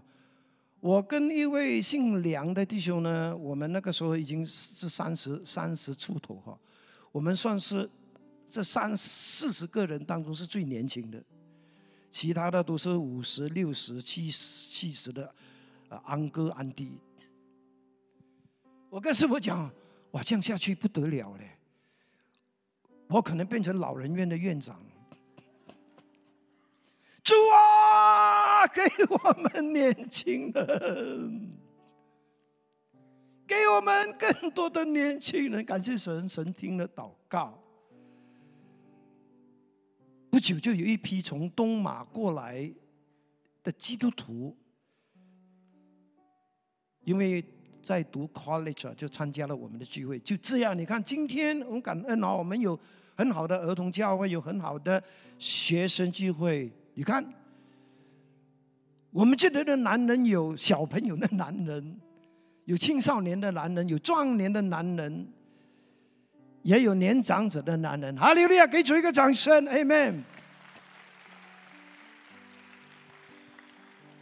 [0.78, 6.56] 我跟一位姓梁的弟兄呢，我们那个时候已经是三十三十出头哈。
[7.10, 7.90] 我们算是
[8.48, 11.20] 这三四十个人当中是最年轻的，
[12.12, 15.34] 其他的都是五十六十、七七十的
[15.88, 16.92] 啊，安哥安弟。
[18.96, 19.70] 我跟师傅讲，
[20.12, 21.50] 哇，这样下去不得了嘞，
[23.08, 24.82] 我可能变成老人院的院长。
[27.22, 28.80] 主啊，给
[29.10, 31.52] 我们年轻人，
[33.46, 35.62] 给我们更多的年轻人。
[35.62, 37.62] 感谢神，神听了祷告。
[40.30, 42.72] 不久就有一批从东马过来
[43.62, 44.56] 的基督徒，
[47.04, 47.44] 因为
[47.86, 50.18] 在读 college 就参加了我们的聚会。
[50.18, 52.76] 就这样，你看，今天我们感恩啊，我们有
[53.14, 55.00] 很好的儿童教会，有很好的
[55.38, 56.68] 学生聚会。
[56.94, 57.24] 你看，
[59.12, 62.00] 我们这里的男人有小朋友的男人，
[62.64, 65.28] 有青少年的男人，有壮年的男人，
[66.62, 68.16] 也有年长者的男人。
[68.16, 70.22] 哈利路亚，给主一个掌声，Amen。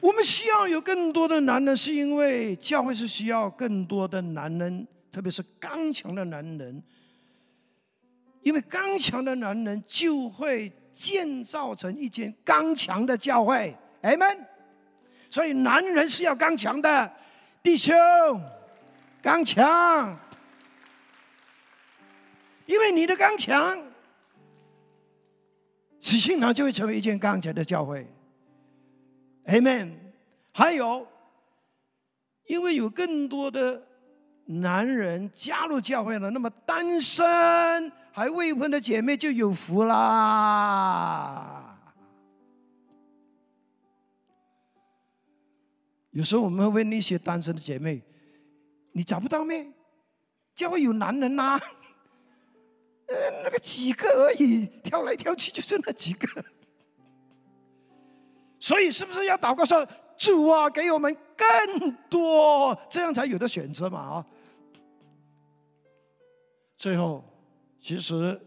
[0.04, 6.82] 我们需要有更多的男人，是因为教会是需要更多的男人，特别是刚强的男人，
[8.42, 10.70] 因为刚强的男人就会。
[10.94, 14.22] 建造成一间刚强的教会 m。
[15.28, 17.12] 所以男人是要刚强的，
[17.64, 17.92] 弟兄，
[19.20, 20.16] 刚强。
[22.66, 23.76] 因为你的刚强，
[26.00, 28.06] 使信堂就会成为一间刚强的教会
[29.46, 29.92] ，Amen。
[30.52, 31.06] 还有，
[32.46, 33.82] 因为有更多的
[34.46, 41.70] 男人加入教会了，那么单身还未婚的姐妹就有福啦。
[46.10, 48.00] 有时候我们会问那些单身的姐妹
[48.92, 49.66] ：“你找不到咩？
[50.54, 51.58] 教会有男人呐，
[53.08, 56.44] 呃， 那个几个而已，挑来挑去就是那几个。
[58.64, 59.86] 所以是不是要祷告说
[60.16, 63.98] 主啊，给我们更多，这样才有的选择嘛？
[63.98, 64.26] 啊！
[66.78, 67.22] 最后，
[67.78, 68.40] 其实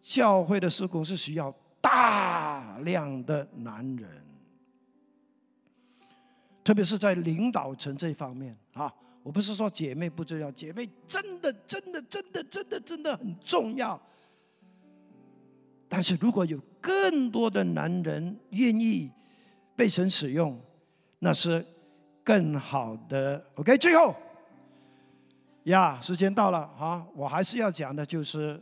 [0.00, 4.08] 教会的施工是需要大量的男人。”
[6.64, 8.90] 特别是在领导层这方面啊，
[9.22, 14.00] 我不是说姐妹不重要，姐妹真的、真的、真的、真的、真的很重要。
[15.90, 19.10] 但是如果有更多的男人愿意
[19.78, 20.60] 被神使用，
[21.20, 21.64] 那是
[22.24, 23.46] 更好的。
[23.54, 24.12] OK，最后
[25.66, 28.60] 呀，时间到了啊，我还是要讲的就是，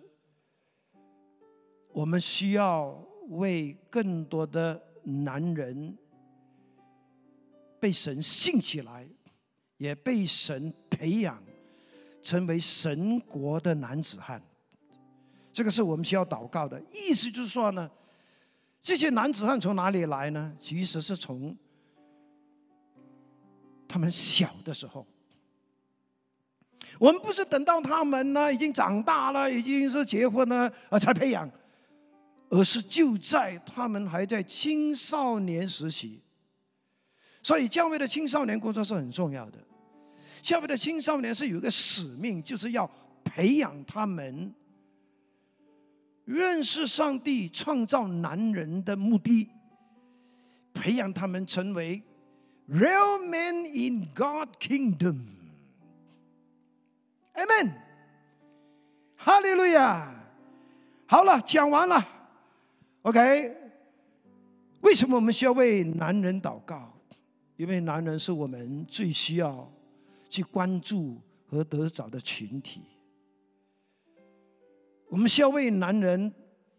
[1.91, 5.97] 我们需要为更多的男人。
[7.81, 9.09] 被神信起来，
[9.79, 11.43] 也被神培养，
[12.21, 14.43] 成为神国的男子汉。
[15.51, 16.79] 这个是我们需要祷告的。
[16.93, 17.91] 意思就是说呢，
[18.87, 20.57] 这些男子汉从哪里来呢？
[20.61, 21.57] 其实是从
[23.89, 25.05] 他们小的时候。
[27.01, 31.51] 我们不是等到他们呢已经长大了，已经是结婚了啊才培养，
[32.49, 36.23] 而是就在他们还在青少年时期。
[37.43, 39.59] 所以，教会的青少年工作是很重要的。
[40.41, 42.89] 教会的青少年是有一个使命，就是要
[43.25, 44.55] 培养他们
[46.27, 49.49] 认识上帝创造男人的目的，
[50.75, 52.03] 培养他们成为
[52.69, 55.21] real men in God kingdom。
[57.33, 57.73] Amen。
[59.17, 60.15] 哈利路亚。
[61.07, 62.07] 好了，讲完了。
[63.03, 63.57] OK。
[64.83, 66.93] 为什么我们需要为男人祷告？
[67.57, 69.73] 因为男人是我们最需要
[70.29, 72.83] 去关注和得着的群体，
[75.09, 76.33] 我们需要为男人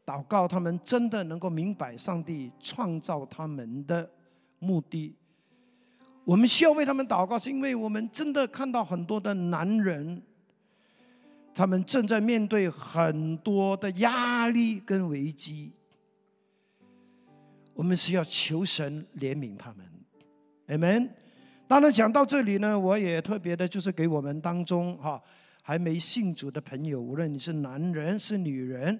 [0.05, 4.09] 祷告，他们真的能够明白上帝创造他们的
[4.59, 5.15] 目的。
[6.23, 10.21] 我们需要为他们祷告，是因为我们真的看到很多的男人，
[11.55, 15.71] 他们正在面对很多的压力跟危机，
[17.73, 19.85] 我们需要求神怜悯他们。
[20.67, 21.09] Amen。
[21.65, 25.21] 当然讲到这里呢，我也特别的，就是给我们当中哈
[25.67, 28.97] 还没信主的朋友，无论你是男人是女人，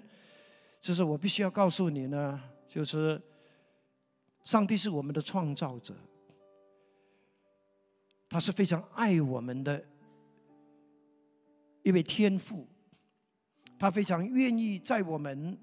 [0.81, 2.37] 就是我必须要告诉你呢，
[2.67, 3.21] 就是
[4.43, 5.95] 上帝是我们的创造者，
[8.27, 9.81] 他是非常爱我们的
[11.83, 12.67] 一位天父，
[13.79, 15.57] 他非常愿意在我们。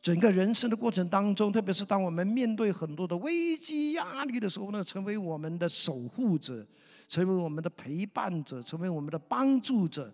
[0.00, 6.64] 整个人生的过程当中，特别是当我们面对很多的危机压力的时候呢，成为我们的守护者，
[7.08, 10.12] 成为我们的陪伴者，成为我们的帮助者，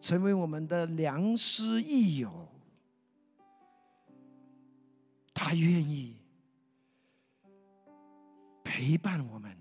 [0.00, 2.48] 成为我们的良师益友。
[5.34, 6.16] 他愿意
[8.64, 9.56] 陪伴我们，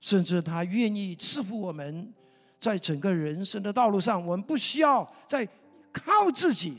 [0.00, 2.12] 甚至他愿意赐福我们，
[2.60, 5.48] 在整个人生的道路上，我们不需要再
[5.92, 6.78] 靠自己。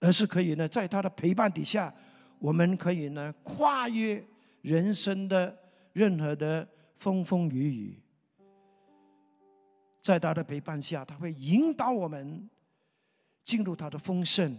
[0.00, 1.92] 而是可以呢，在他的陪伴底下，
[2.38, 4.22] 我们可以呢跨越
[4.60, 5.56] 人生的
[5.94, 6.68] 任何的
[6.98, 8.02] 风风雨雨。
[10.02, 12.46] 在他的陪伴下，他会引导我们
[13.42, 14.54] 进入他的丰盛。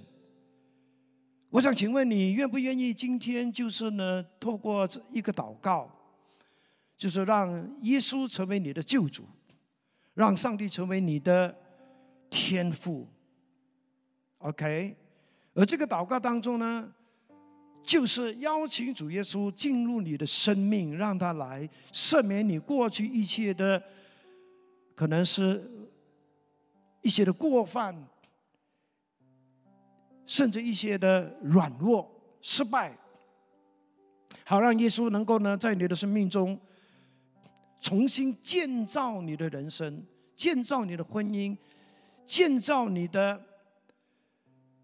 [1.52, 5.88] 我想请问你，愿不愿意今天就是呢，透过这一个祷告，
[6.98, 7.52] 就是让
[7.84, 9.24] 耶稣成为你的救主，
[10.16, 11.56] 让上帝成为你的
[12.30, 13.08] 天父
[14.40, 14.98] ？OK。
[15.54, 16.92] 而这个祷告当中呢，
[17.86, 23.82] 就是邀请主耶稣进入你的生命，让他来赦免你过去一切的，
[24.96, 25.64] 可能是
[27.02, 27.96] 一些的过犯，
[30.26, 32.10] 甚至一些的软弱、
[32.42, 32.98] 失败，
[34.44, 36.60] 好让耶稣能够呢，在你的生命中
[37.80, 40.04] 重新建造你的人生，
[40.36, 41.56] 建造你的婚姻，
[42.26, 43.40] 建造你的。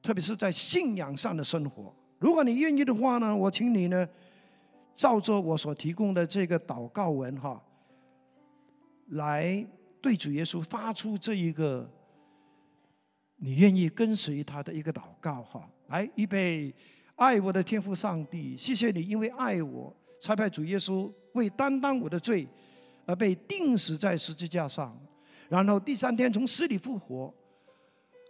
[0.04, 4.08] 特别是在信仰上的生活，如果你愿意的话呢，我请你呢，
[4.96, 7.60] 照着我所提供的这个祷告文哈，
[9.08, 9.66] 来
[10.00, 11.90] 对主耶稣发出这一个
[13.38, 15.68] 你愿意跟随他的一个祷告哈。
[15.88, 16.72] 来，预备，
[17.16, 19.92] 爱我的天父上帝，谢谢你，因为爱我，
[20.22, 22.48] 才派主耶稣为担当我的罪，
[23.08, 24.96] 而被钉死在十字架上，
[25.50, 27.34] 然后第三天从死里复活，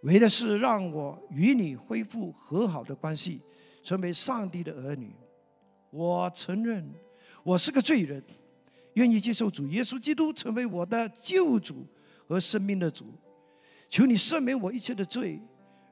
[0.03, 3.41] 为的是让我与你恢复和好的关系，
[3.81, 5.15] 成为上帝的儿女。
[5.89, 6.89] 我承认
[7.43, 8.23] 我是个罪人，
[8.93, 11.85] 愿意接受主耶稣基督成为我的救主
[12.27, 13.05] 和生命的主。
[13.89, 15.39] 求你赦免我一切的罪，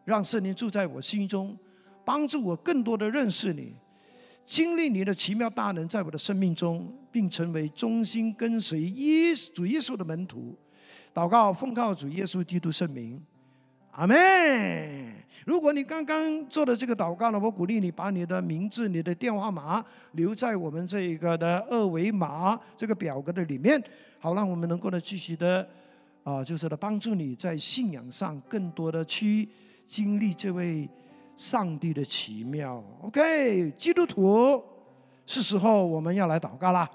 [0.06, 1.58] 让圣灵住在我心中，
[2.06, 3.76] 帮助我更多的认识你。
[4.46, 10.58] 经历你的奇妙大能，在我的生命中，并成为忠心跟随耶主耶稣的门徒。
[11.14, 13.22] 祷告奉告主耶稣基督圣名，
[13.92, 15.14] 阿门。
[15.46, 23.82] 如果你刚刚做的这个祷告呢，我鼓励你把你的名字、你的电话码留在我们这一个的二维码这个表格的里面，
[24.20, 25.68] 好让我们能够呢继续的
[26.24, 29.48] 啊，就是呢帮助你在信仰上更多的去
[29.86, 30.88] 经历这位。
[31.40, 34.62] 上帝的奇妙，OK，基督徒，
[35.26, 36.86] 是时候我们要来祷告啦。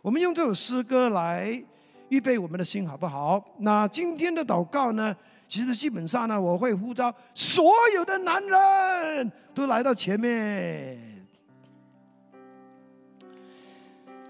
[0.00, 1.60] 我们用这首诗歌来
[2.08, 3.44] 预备我们的心，好不好？
[3.58, 5.12] 那今天的祷告呢，
[5.50, 10.96] 其实基本上呢，我会呼召所有的男人都来到前面。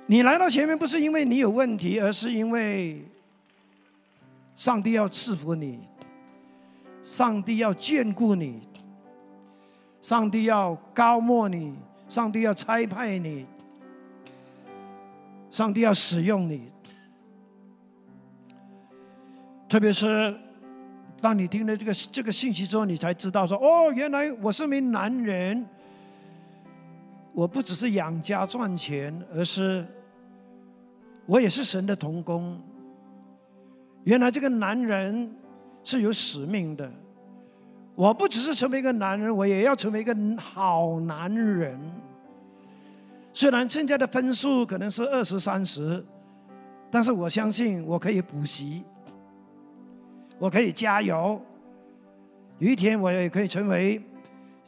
[0.06, 3.04] 你来到前面不是因为你有问题，而是因为
[4.56, 5.78] 上帝要赐福你，
[7.02, 8.66] 上帝要眷顾你。
[10.00, 11.76] 上帝要高莫你，
[12.08, 13.44] 上帝要差派你，
[15.50, 16.72] 上帝要使用你。
[19.68, 20.34] 特别是
[21.20, 25.66] 当你听了这个这个信息之后，你才知道说：哦，原来我是名男人，
[27.32, 29.86] 我不只是养家赚钱，而是
[31.26, 32.58] 我也是神的童工。
[34.04, 35.30] 原来这个男人
[35.84, 36.90] 是有使命的。
[37.94, 41.78] 我不只是成为一个男人，我也要成为一个好男人。
[43.34, 46.02] 虽然现在的分数可能是二十三十，
[46.90, 48.82] 但是我相信我可以补习，
[50.40, 51.40] 我可以加油。
[52.58, 54.02] 有一天我也可以成为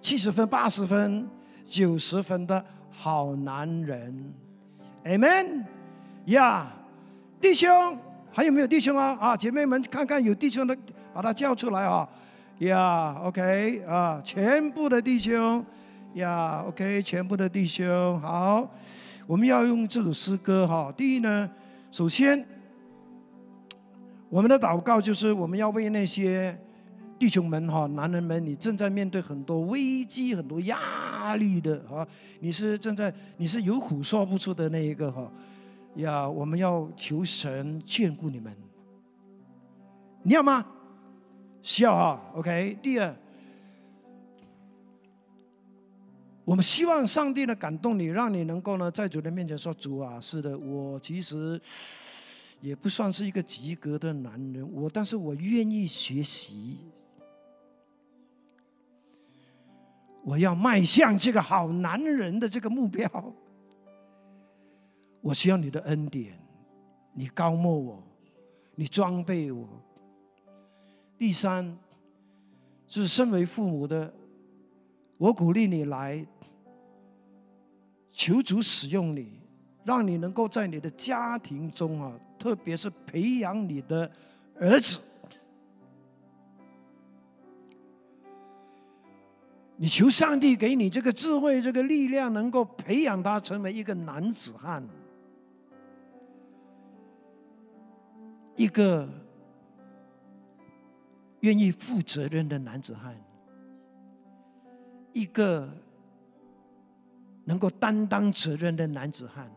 [0.02, 1.26] 七十分、八十分、
[1.64, 4.32] 九十分的好男人。
[5.04, 5.64] Amen，
[6.26, 6.70] 呀，
[7.40, 7.98] 弟兄
[8.30, 9.16] 还有没有弟兄啊？
[9.18, 10.76] 啊，姐妹们，看看有弟兄的，
[11.14, 12.06] 把他叫出来啊。
[12.58, 15.64] 呀，OK 啊，全部的弟兄，
[16.14, 18.70] 呀，OK，全部的弟兄，好，
[19.26, 20.92] 我们要用这首诗歌哈。
[20.94, 21.50] 第一呢，
[21.90, 22.46] 首先，
[24.32, 26.58] 我们的祷告就是我们要为那些
[27.18, 32.08] 弟兄们哈，男人们，你正在面对很多危机、很多压力的啊，
[32.40, 35.30] 你是正在，你是有苦说不出的那一个哈，
[35.96, 38.50] 呀，我们要求神眷顾你们，
[40.22, 40.64] 你要吗？
[41.62, 42.78] 需要啊，OK。
[42.82, 43.14] 第二，
[46.46, 51.60] 我们希望上帝呢感动你，让你能够呢在主的面前说：“主啊，是的，我其实
[52.62, 56.78] 也不算是一个及格的男人，我但是我愿意学习，
[60.22, 63.34] 我要迈向这个好男人的这个目标。
[65.20, 66.38] 我需要你的恩典，
[67.12, 68.02] 你高莫我，
[68.76, 69.68] 你装备我。”
[71.18, 71.76] 第三，
[72.86, 74.12] 是身为父母的，
[75.18, 76.24] 我鼓励你来
[78.12, 79.40] 求主使用你，
[79.84, 84.10] 让你能够在你的家庭中啊，特别是培养你的
[84.58, 84.98] 儿子。
[89.76, 94.82] 你求上帝给你这个智慧、这个力量，能够培养他成为一个男子汉，
[98.56, 99.08] 一个。
[101.42, 103.20] 愿意负责任的男子汉，
[105.12, 105.68] 一个
[107.42, 109.50] 能够担当责任的男子汉，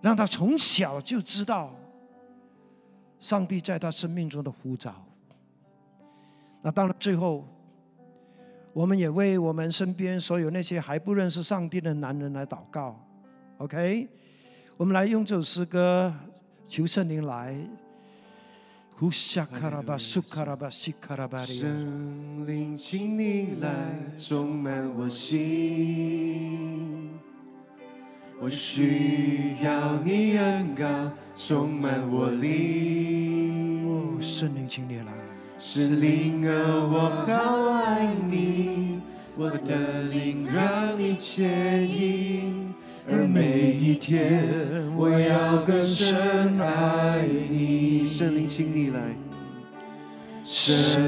[0.00, 1.74] 让他从小就知道
[3.18, 4.94] 上帝在他生命中的呼召。
[6.62, 7.46] 那当然，最后
[8.72, 12.98] 我们也为我们身边所有那些还不认识上帝的男人来祷告。
[13.58, 14.08] OK，
[14.76, 16.14] 我们来用这首诗歌
[16.68, 17.56] 求圣灵来。
[19.00, 19.46] 圣
[22.46, 23.70] 灵，请你来
[24.14, 27.18] 充满我心，
[28.42, 30.86] 我需要你恩膏
[31.34, 34.18] 充满我灵。
[34.18, 35.12] 圣灵，请你来，
[35.58, 36.52] 圣灵啊，
[36.90, 38.98] 我好爱你，
[39.36, 42.72] 我的灵让你牵引。
[43.06, 44.48] 而每一天，
[44.96, 48.06] 我要更深爱你。
[48.06, 49.14] 圣灵，请你来，
[50.42, 51.02] 圣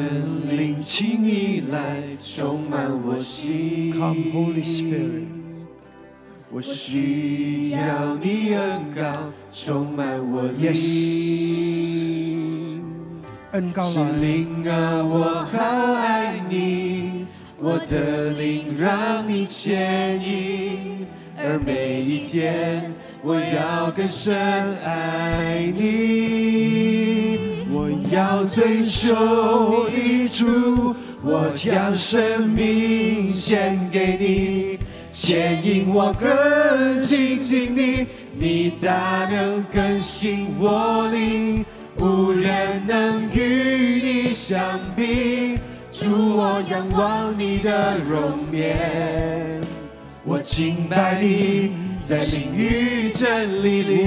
[0.55, 3.91] 灵，请你来充满我心。
[3.91, 5.29] Come Holy Spirit，
[6.55, 9.03] 我需要你恩膏
[9.51, 10.75] 充满我灵。
[13.53, 17.27] 神恩高来，灵啊，我好爱你，
[17.59, 21.07] 我的灵让你牵引，
[21.39, 22.93] 而每一天
[23.23, 24.37] 我要更深
[24.85, 27.65] 爱你。
[27.71, 34.79] 我要追求你主，我将生命献给你，
[35.23, 38.07] 牵引我更亲近你，
[38.37, 41.65] 你大能更新我灵。
[41.97, 45.61] 无人能与你相比，
[45.93, 49.61] 主我仰望你的容颜，
[50.25, 51.71] 我敬拜你，
[52.01, 54.07] 在灵与真理里，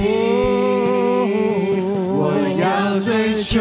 [2.12, 3.58] 我要追求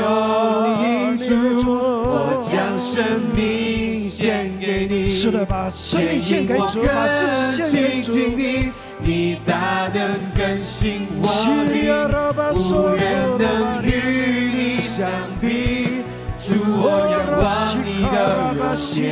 [0.75, 4.51] 你主，我将生命献
[5.09, 8.15] 是的，把生命献给主，把自己献给主。
[8.15, 11.27] 你，你大能更新我
[11.71, 11.75] 灵，
[12.53, 12.59] 无
[12.95, 13.03] 人
[13.37, 13.43] 能
[13.83, 13.87] 与
[14.53, 15.09] 你相
[15.41, 16.03] 比。
[16.37, 17.43] 主，我仰望
[17.83, 18.15] 你的
[18.53, 18.59] 容
[19.01, 19.03] 颜，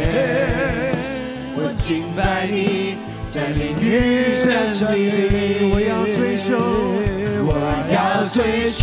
[1.55, 2.57] 我敬拜你，
[3.25, 3.83] 在灵与
[4.45, 4.45] 真
[4.93, 5.25] 理里，
[5.71, 6.47] 我要追求，
[7.45, 7.51] 我
[7.91, 7.97] 要
[8.29, 8.37] 追
[8.69, 8.81] 求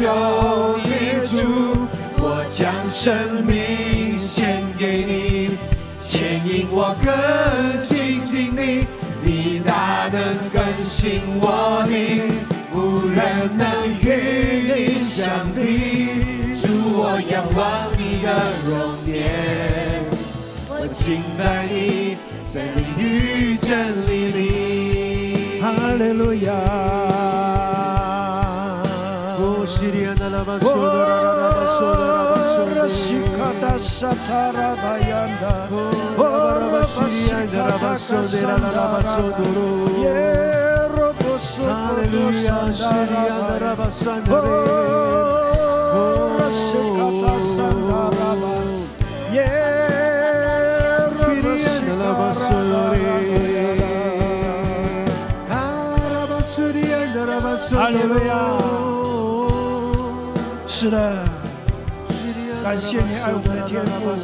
[0.82, 0.90] 你
[1.24, 1.32] 主，
[2.18, 2.58] 我将
[2.90, 3.06] 生
[3.46, 5.10] 命献给你，
[6.80, 8.86] 我更亲近你。
[9.22, 10.18] 你大能
[10.50, 12.32] 更新我灵，
[12.72, 13.20] 无人
[13.58, 14.08] 能与
[14.72, 15.60] 你相比。
[16.56, 16.64] 主，
[16.96, 17.60] 我仰望
[17.98, 18.28] 你的
[18.64, 18.72] 容
[19.06, 20.08] 颜，
[20.70, 22.16] 我敬拜你，
[22.50, 23.68] 在你与真
[24.06, 25.60] 理里。
[25.60, 25.68] 哈
[25.98, 26.48] 利路亚。
[34.76, 35.10] 巴扬
[35.40, 35.44] 达，
[36.18, 36.20] 哦，
[36.60, 38.58] 拉巴西卡达卡萨达
[40.02, 40.04] 耶
[40.96, 43.60] 罗波索哈利路亚，西里安的
[62.70, 64.14] 感谢你爱我的天父。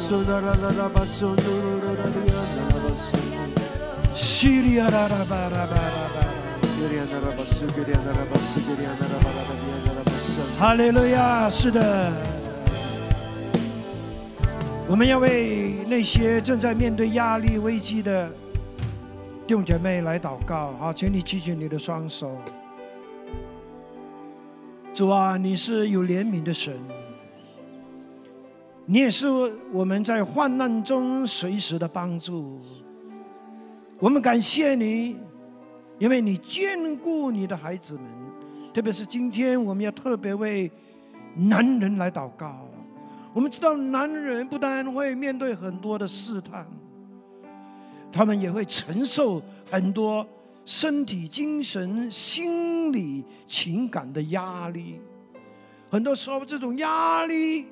[4.15, 6.23] 西里亚拉拉巴拉巴拉巴，
[10.57, 11.49] 哈利路亚！
[11.49, 12.13] 是的，
[14.87, 18.29] 我们要为那些正在面对压力危机的
[19.45, 20.73] 弟兄姐妹来祷告。
[20.79, 22.37] 好，请你举起你的双手。
[24.93, 26.73] 主啊，你是有怜悯的神，
[28.89, 29.27] 你也是
[29.73, 32.57] 我们在患难中随时的帮助。
[33.99, 35.17] 我们感谢你，
[35.99, 38.03] 因为你眷顾你的孩子们，
[38.73, 40.71] 特别是今天我们要特别为
[41.35, 42.65] 男人来祷告。
[43.33, 46.65] 我们知道，男人不但会面对很多的试探，
[48.09, 50.25] 他们也会承受很多。
[50.69, 54.99] 身体、精神、心理、情感的压力，
[55.89, 57.67] 很多时候这种压力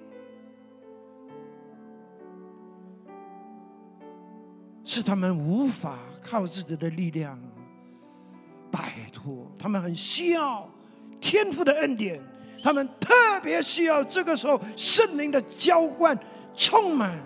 [4.86, 7.38] 是他们无法靠自己的力量
[8.72, 10.70] 摆脱，他们很需要
[11.20, 12.22] 天赋的恩典，
[12.64, 16.18] 他们特别需要这个时候圣灵的浇灌
[16.56, 17.20] 充满。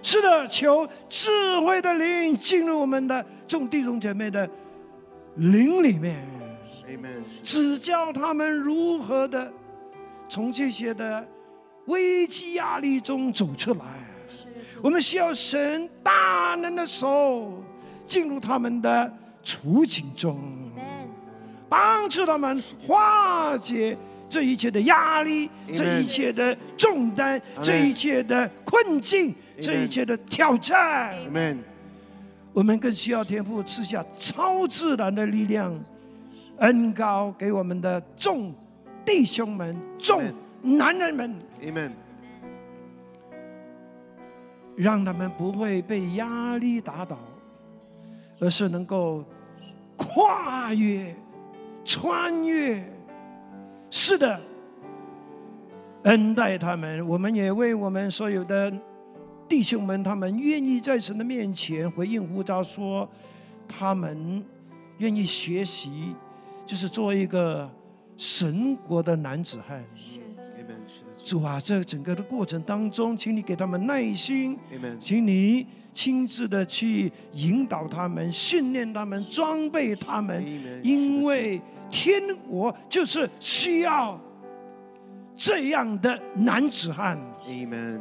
[0.00, 1.28] 是的，求智
[1.60, 4.48] 慧的灵进入我们的众弟兄姐妹的
[5.34, 6.24] 灵里面，
[7.42, 9.52] 指教他们如何的
[10.28, 11.28] 从这些的
[11.86, 13.84] 危机压力中走出来。
[14.82, 17.62] 我们需要神大能的手
[18.06, 19.12] 进入他们的
[19.42, 20.38] 处境中，
[21.68, 23.96] 帮助他们化解
[24.28, 29.34] 这一切的压力、这一切的重担、这一切的困境。
[29.60, 31.18] 这一切的挑战，
[32.52, 35.76] 我们更需要天父赐下超自然的力量，
[36.58, 38.54] 恩高给我们的众
[39.04, 40.22] 弟兄们、众
[40.62, 41.36] 男人们，
[44.78, 47.18] 让他们不会被压力打倒，
[48.38, 49.24] 而是能够
[49.96, 51.12] 跨越、
[51.84, 52.80] 穿越。
[53.90, 54.40] 是的，
[56.04, 58.72] 恩待他们，我们也为我们所有的。
[59.48, 63.08] 弟兄们，他们愿意在神的面前回应呼召，说
[63.66, 64.44] 他们
[64.98, 66.14] 愿意学习，
[66.66, 67.68] 就是做一个
[68.18, 69.82] 神国的男子汉。
[71.28, 74.58] 主啊，这整个的过程当中，请你给他们耐心.
[74.98, 80.42] 请你亲自的去引导他们、训练他们、装备他们
[80.82, 81.60] 因为
[81.90, 84.18] 天国就是需要
[85.36, 87.18] 这样的男子汉。
[87.46, 88.00] Amen.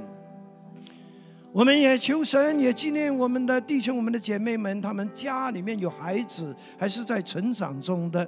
[1.51, 8.25] 我们也求神，也纪念我们的弟兄、我们的姐妹们，他们家里面有孩子，还是在成长中的。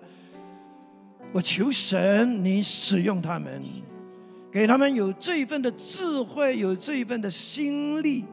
[1.31, 3.61] 我求神，你使用他们，
[4.51, 8.25] 给他们有这一份的智慧，有这一份的心力，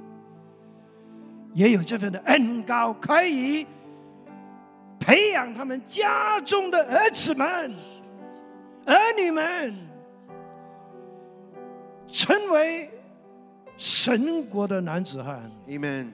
[1.53, 3.67] 也有这份的恩高，可以
[4.99, 7.75] 培养他们家中的儿子们、
[8.87, 9.75] 儿女们，
[12.09, 12.91] 成为
[13.77, 15.51] 神国的男子汉。
[15.69, 16.09] Amen.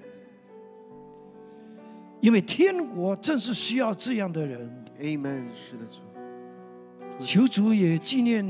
[2.21, 4.85] 因为天国正是需要这样的人。
[5.01, 5.45] Amen.
[5.55, 7.25] 是的，主。
[7.25, 8.45] 求主也纪念，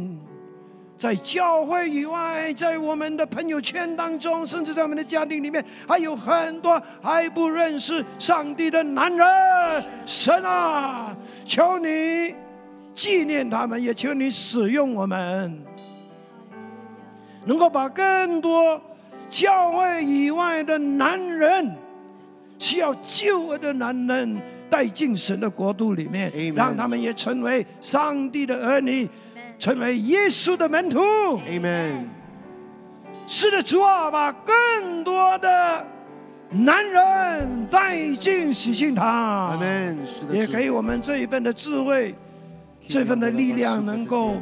[1.03, 9.27] 在教会以外，在我们的朋友圈当中，甚至在我们的家庭里面，还有很多还不认识上帝的男人。
[10.07, 11.13] 神啊，
[11.45, 12.33] 求你
[12.95, 15.61] 纪念他们，也求你使用我们，
[17.47, 18.81] 能够把更多
[19.29, 21.69] 教会以外的男人，
[22.61, 24.41] 需要救恩的男人
[24.71, 29.11] 带进神的国度里面让他们也成为上帝的儿女，
[29.63, 30.99] 成为耶稣的门徒。
[31.47, 32.07] Amen.
[33.29, 35.87] 是的，主啊，把更多的
[36.51, 39.97] 男人带进喜庆堂 Amen.
[40.33, 42.13] 也给我们这一份的智慧，
[42.89, 44.35] 这份的力量，能够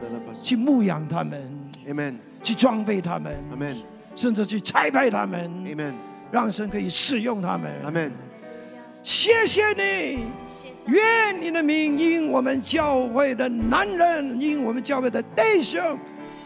[0.43, 1.39] 去牧养他们
[1.87, 2.15] ，Amen.
[2.43, 3.77] 去装备他们，Amen.
[4.17, 5.93] 甚至去栽培他们，Amen.
[6.33, 7.71] 让神可以使用他们。
[7.85, 8.11] Amen.
[9.03, 10.21] 谢谢你，
[10.91, 15.81] 愿你的名因我们教会的男人，因我们教会的弟兄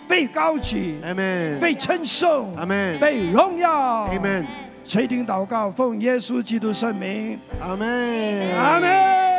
[0.06, 1.58] 被高举，Amen.
[1.58, 2.98] 被称颂，Amen.
[2.98, 4.08] 被荣耀。
[4.08, 4.44] Amen.
[4.84, 8.54] 垂听祷告，奉耶稣基督圣名，Amen.
[8.54, 9.33] 阿门。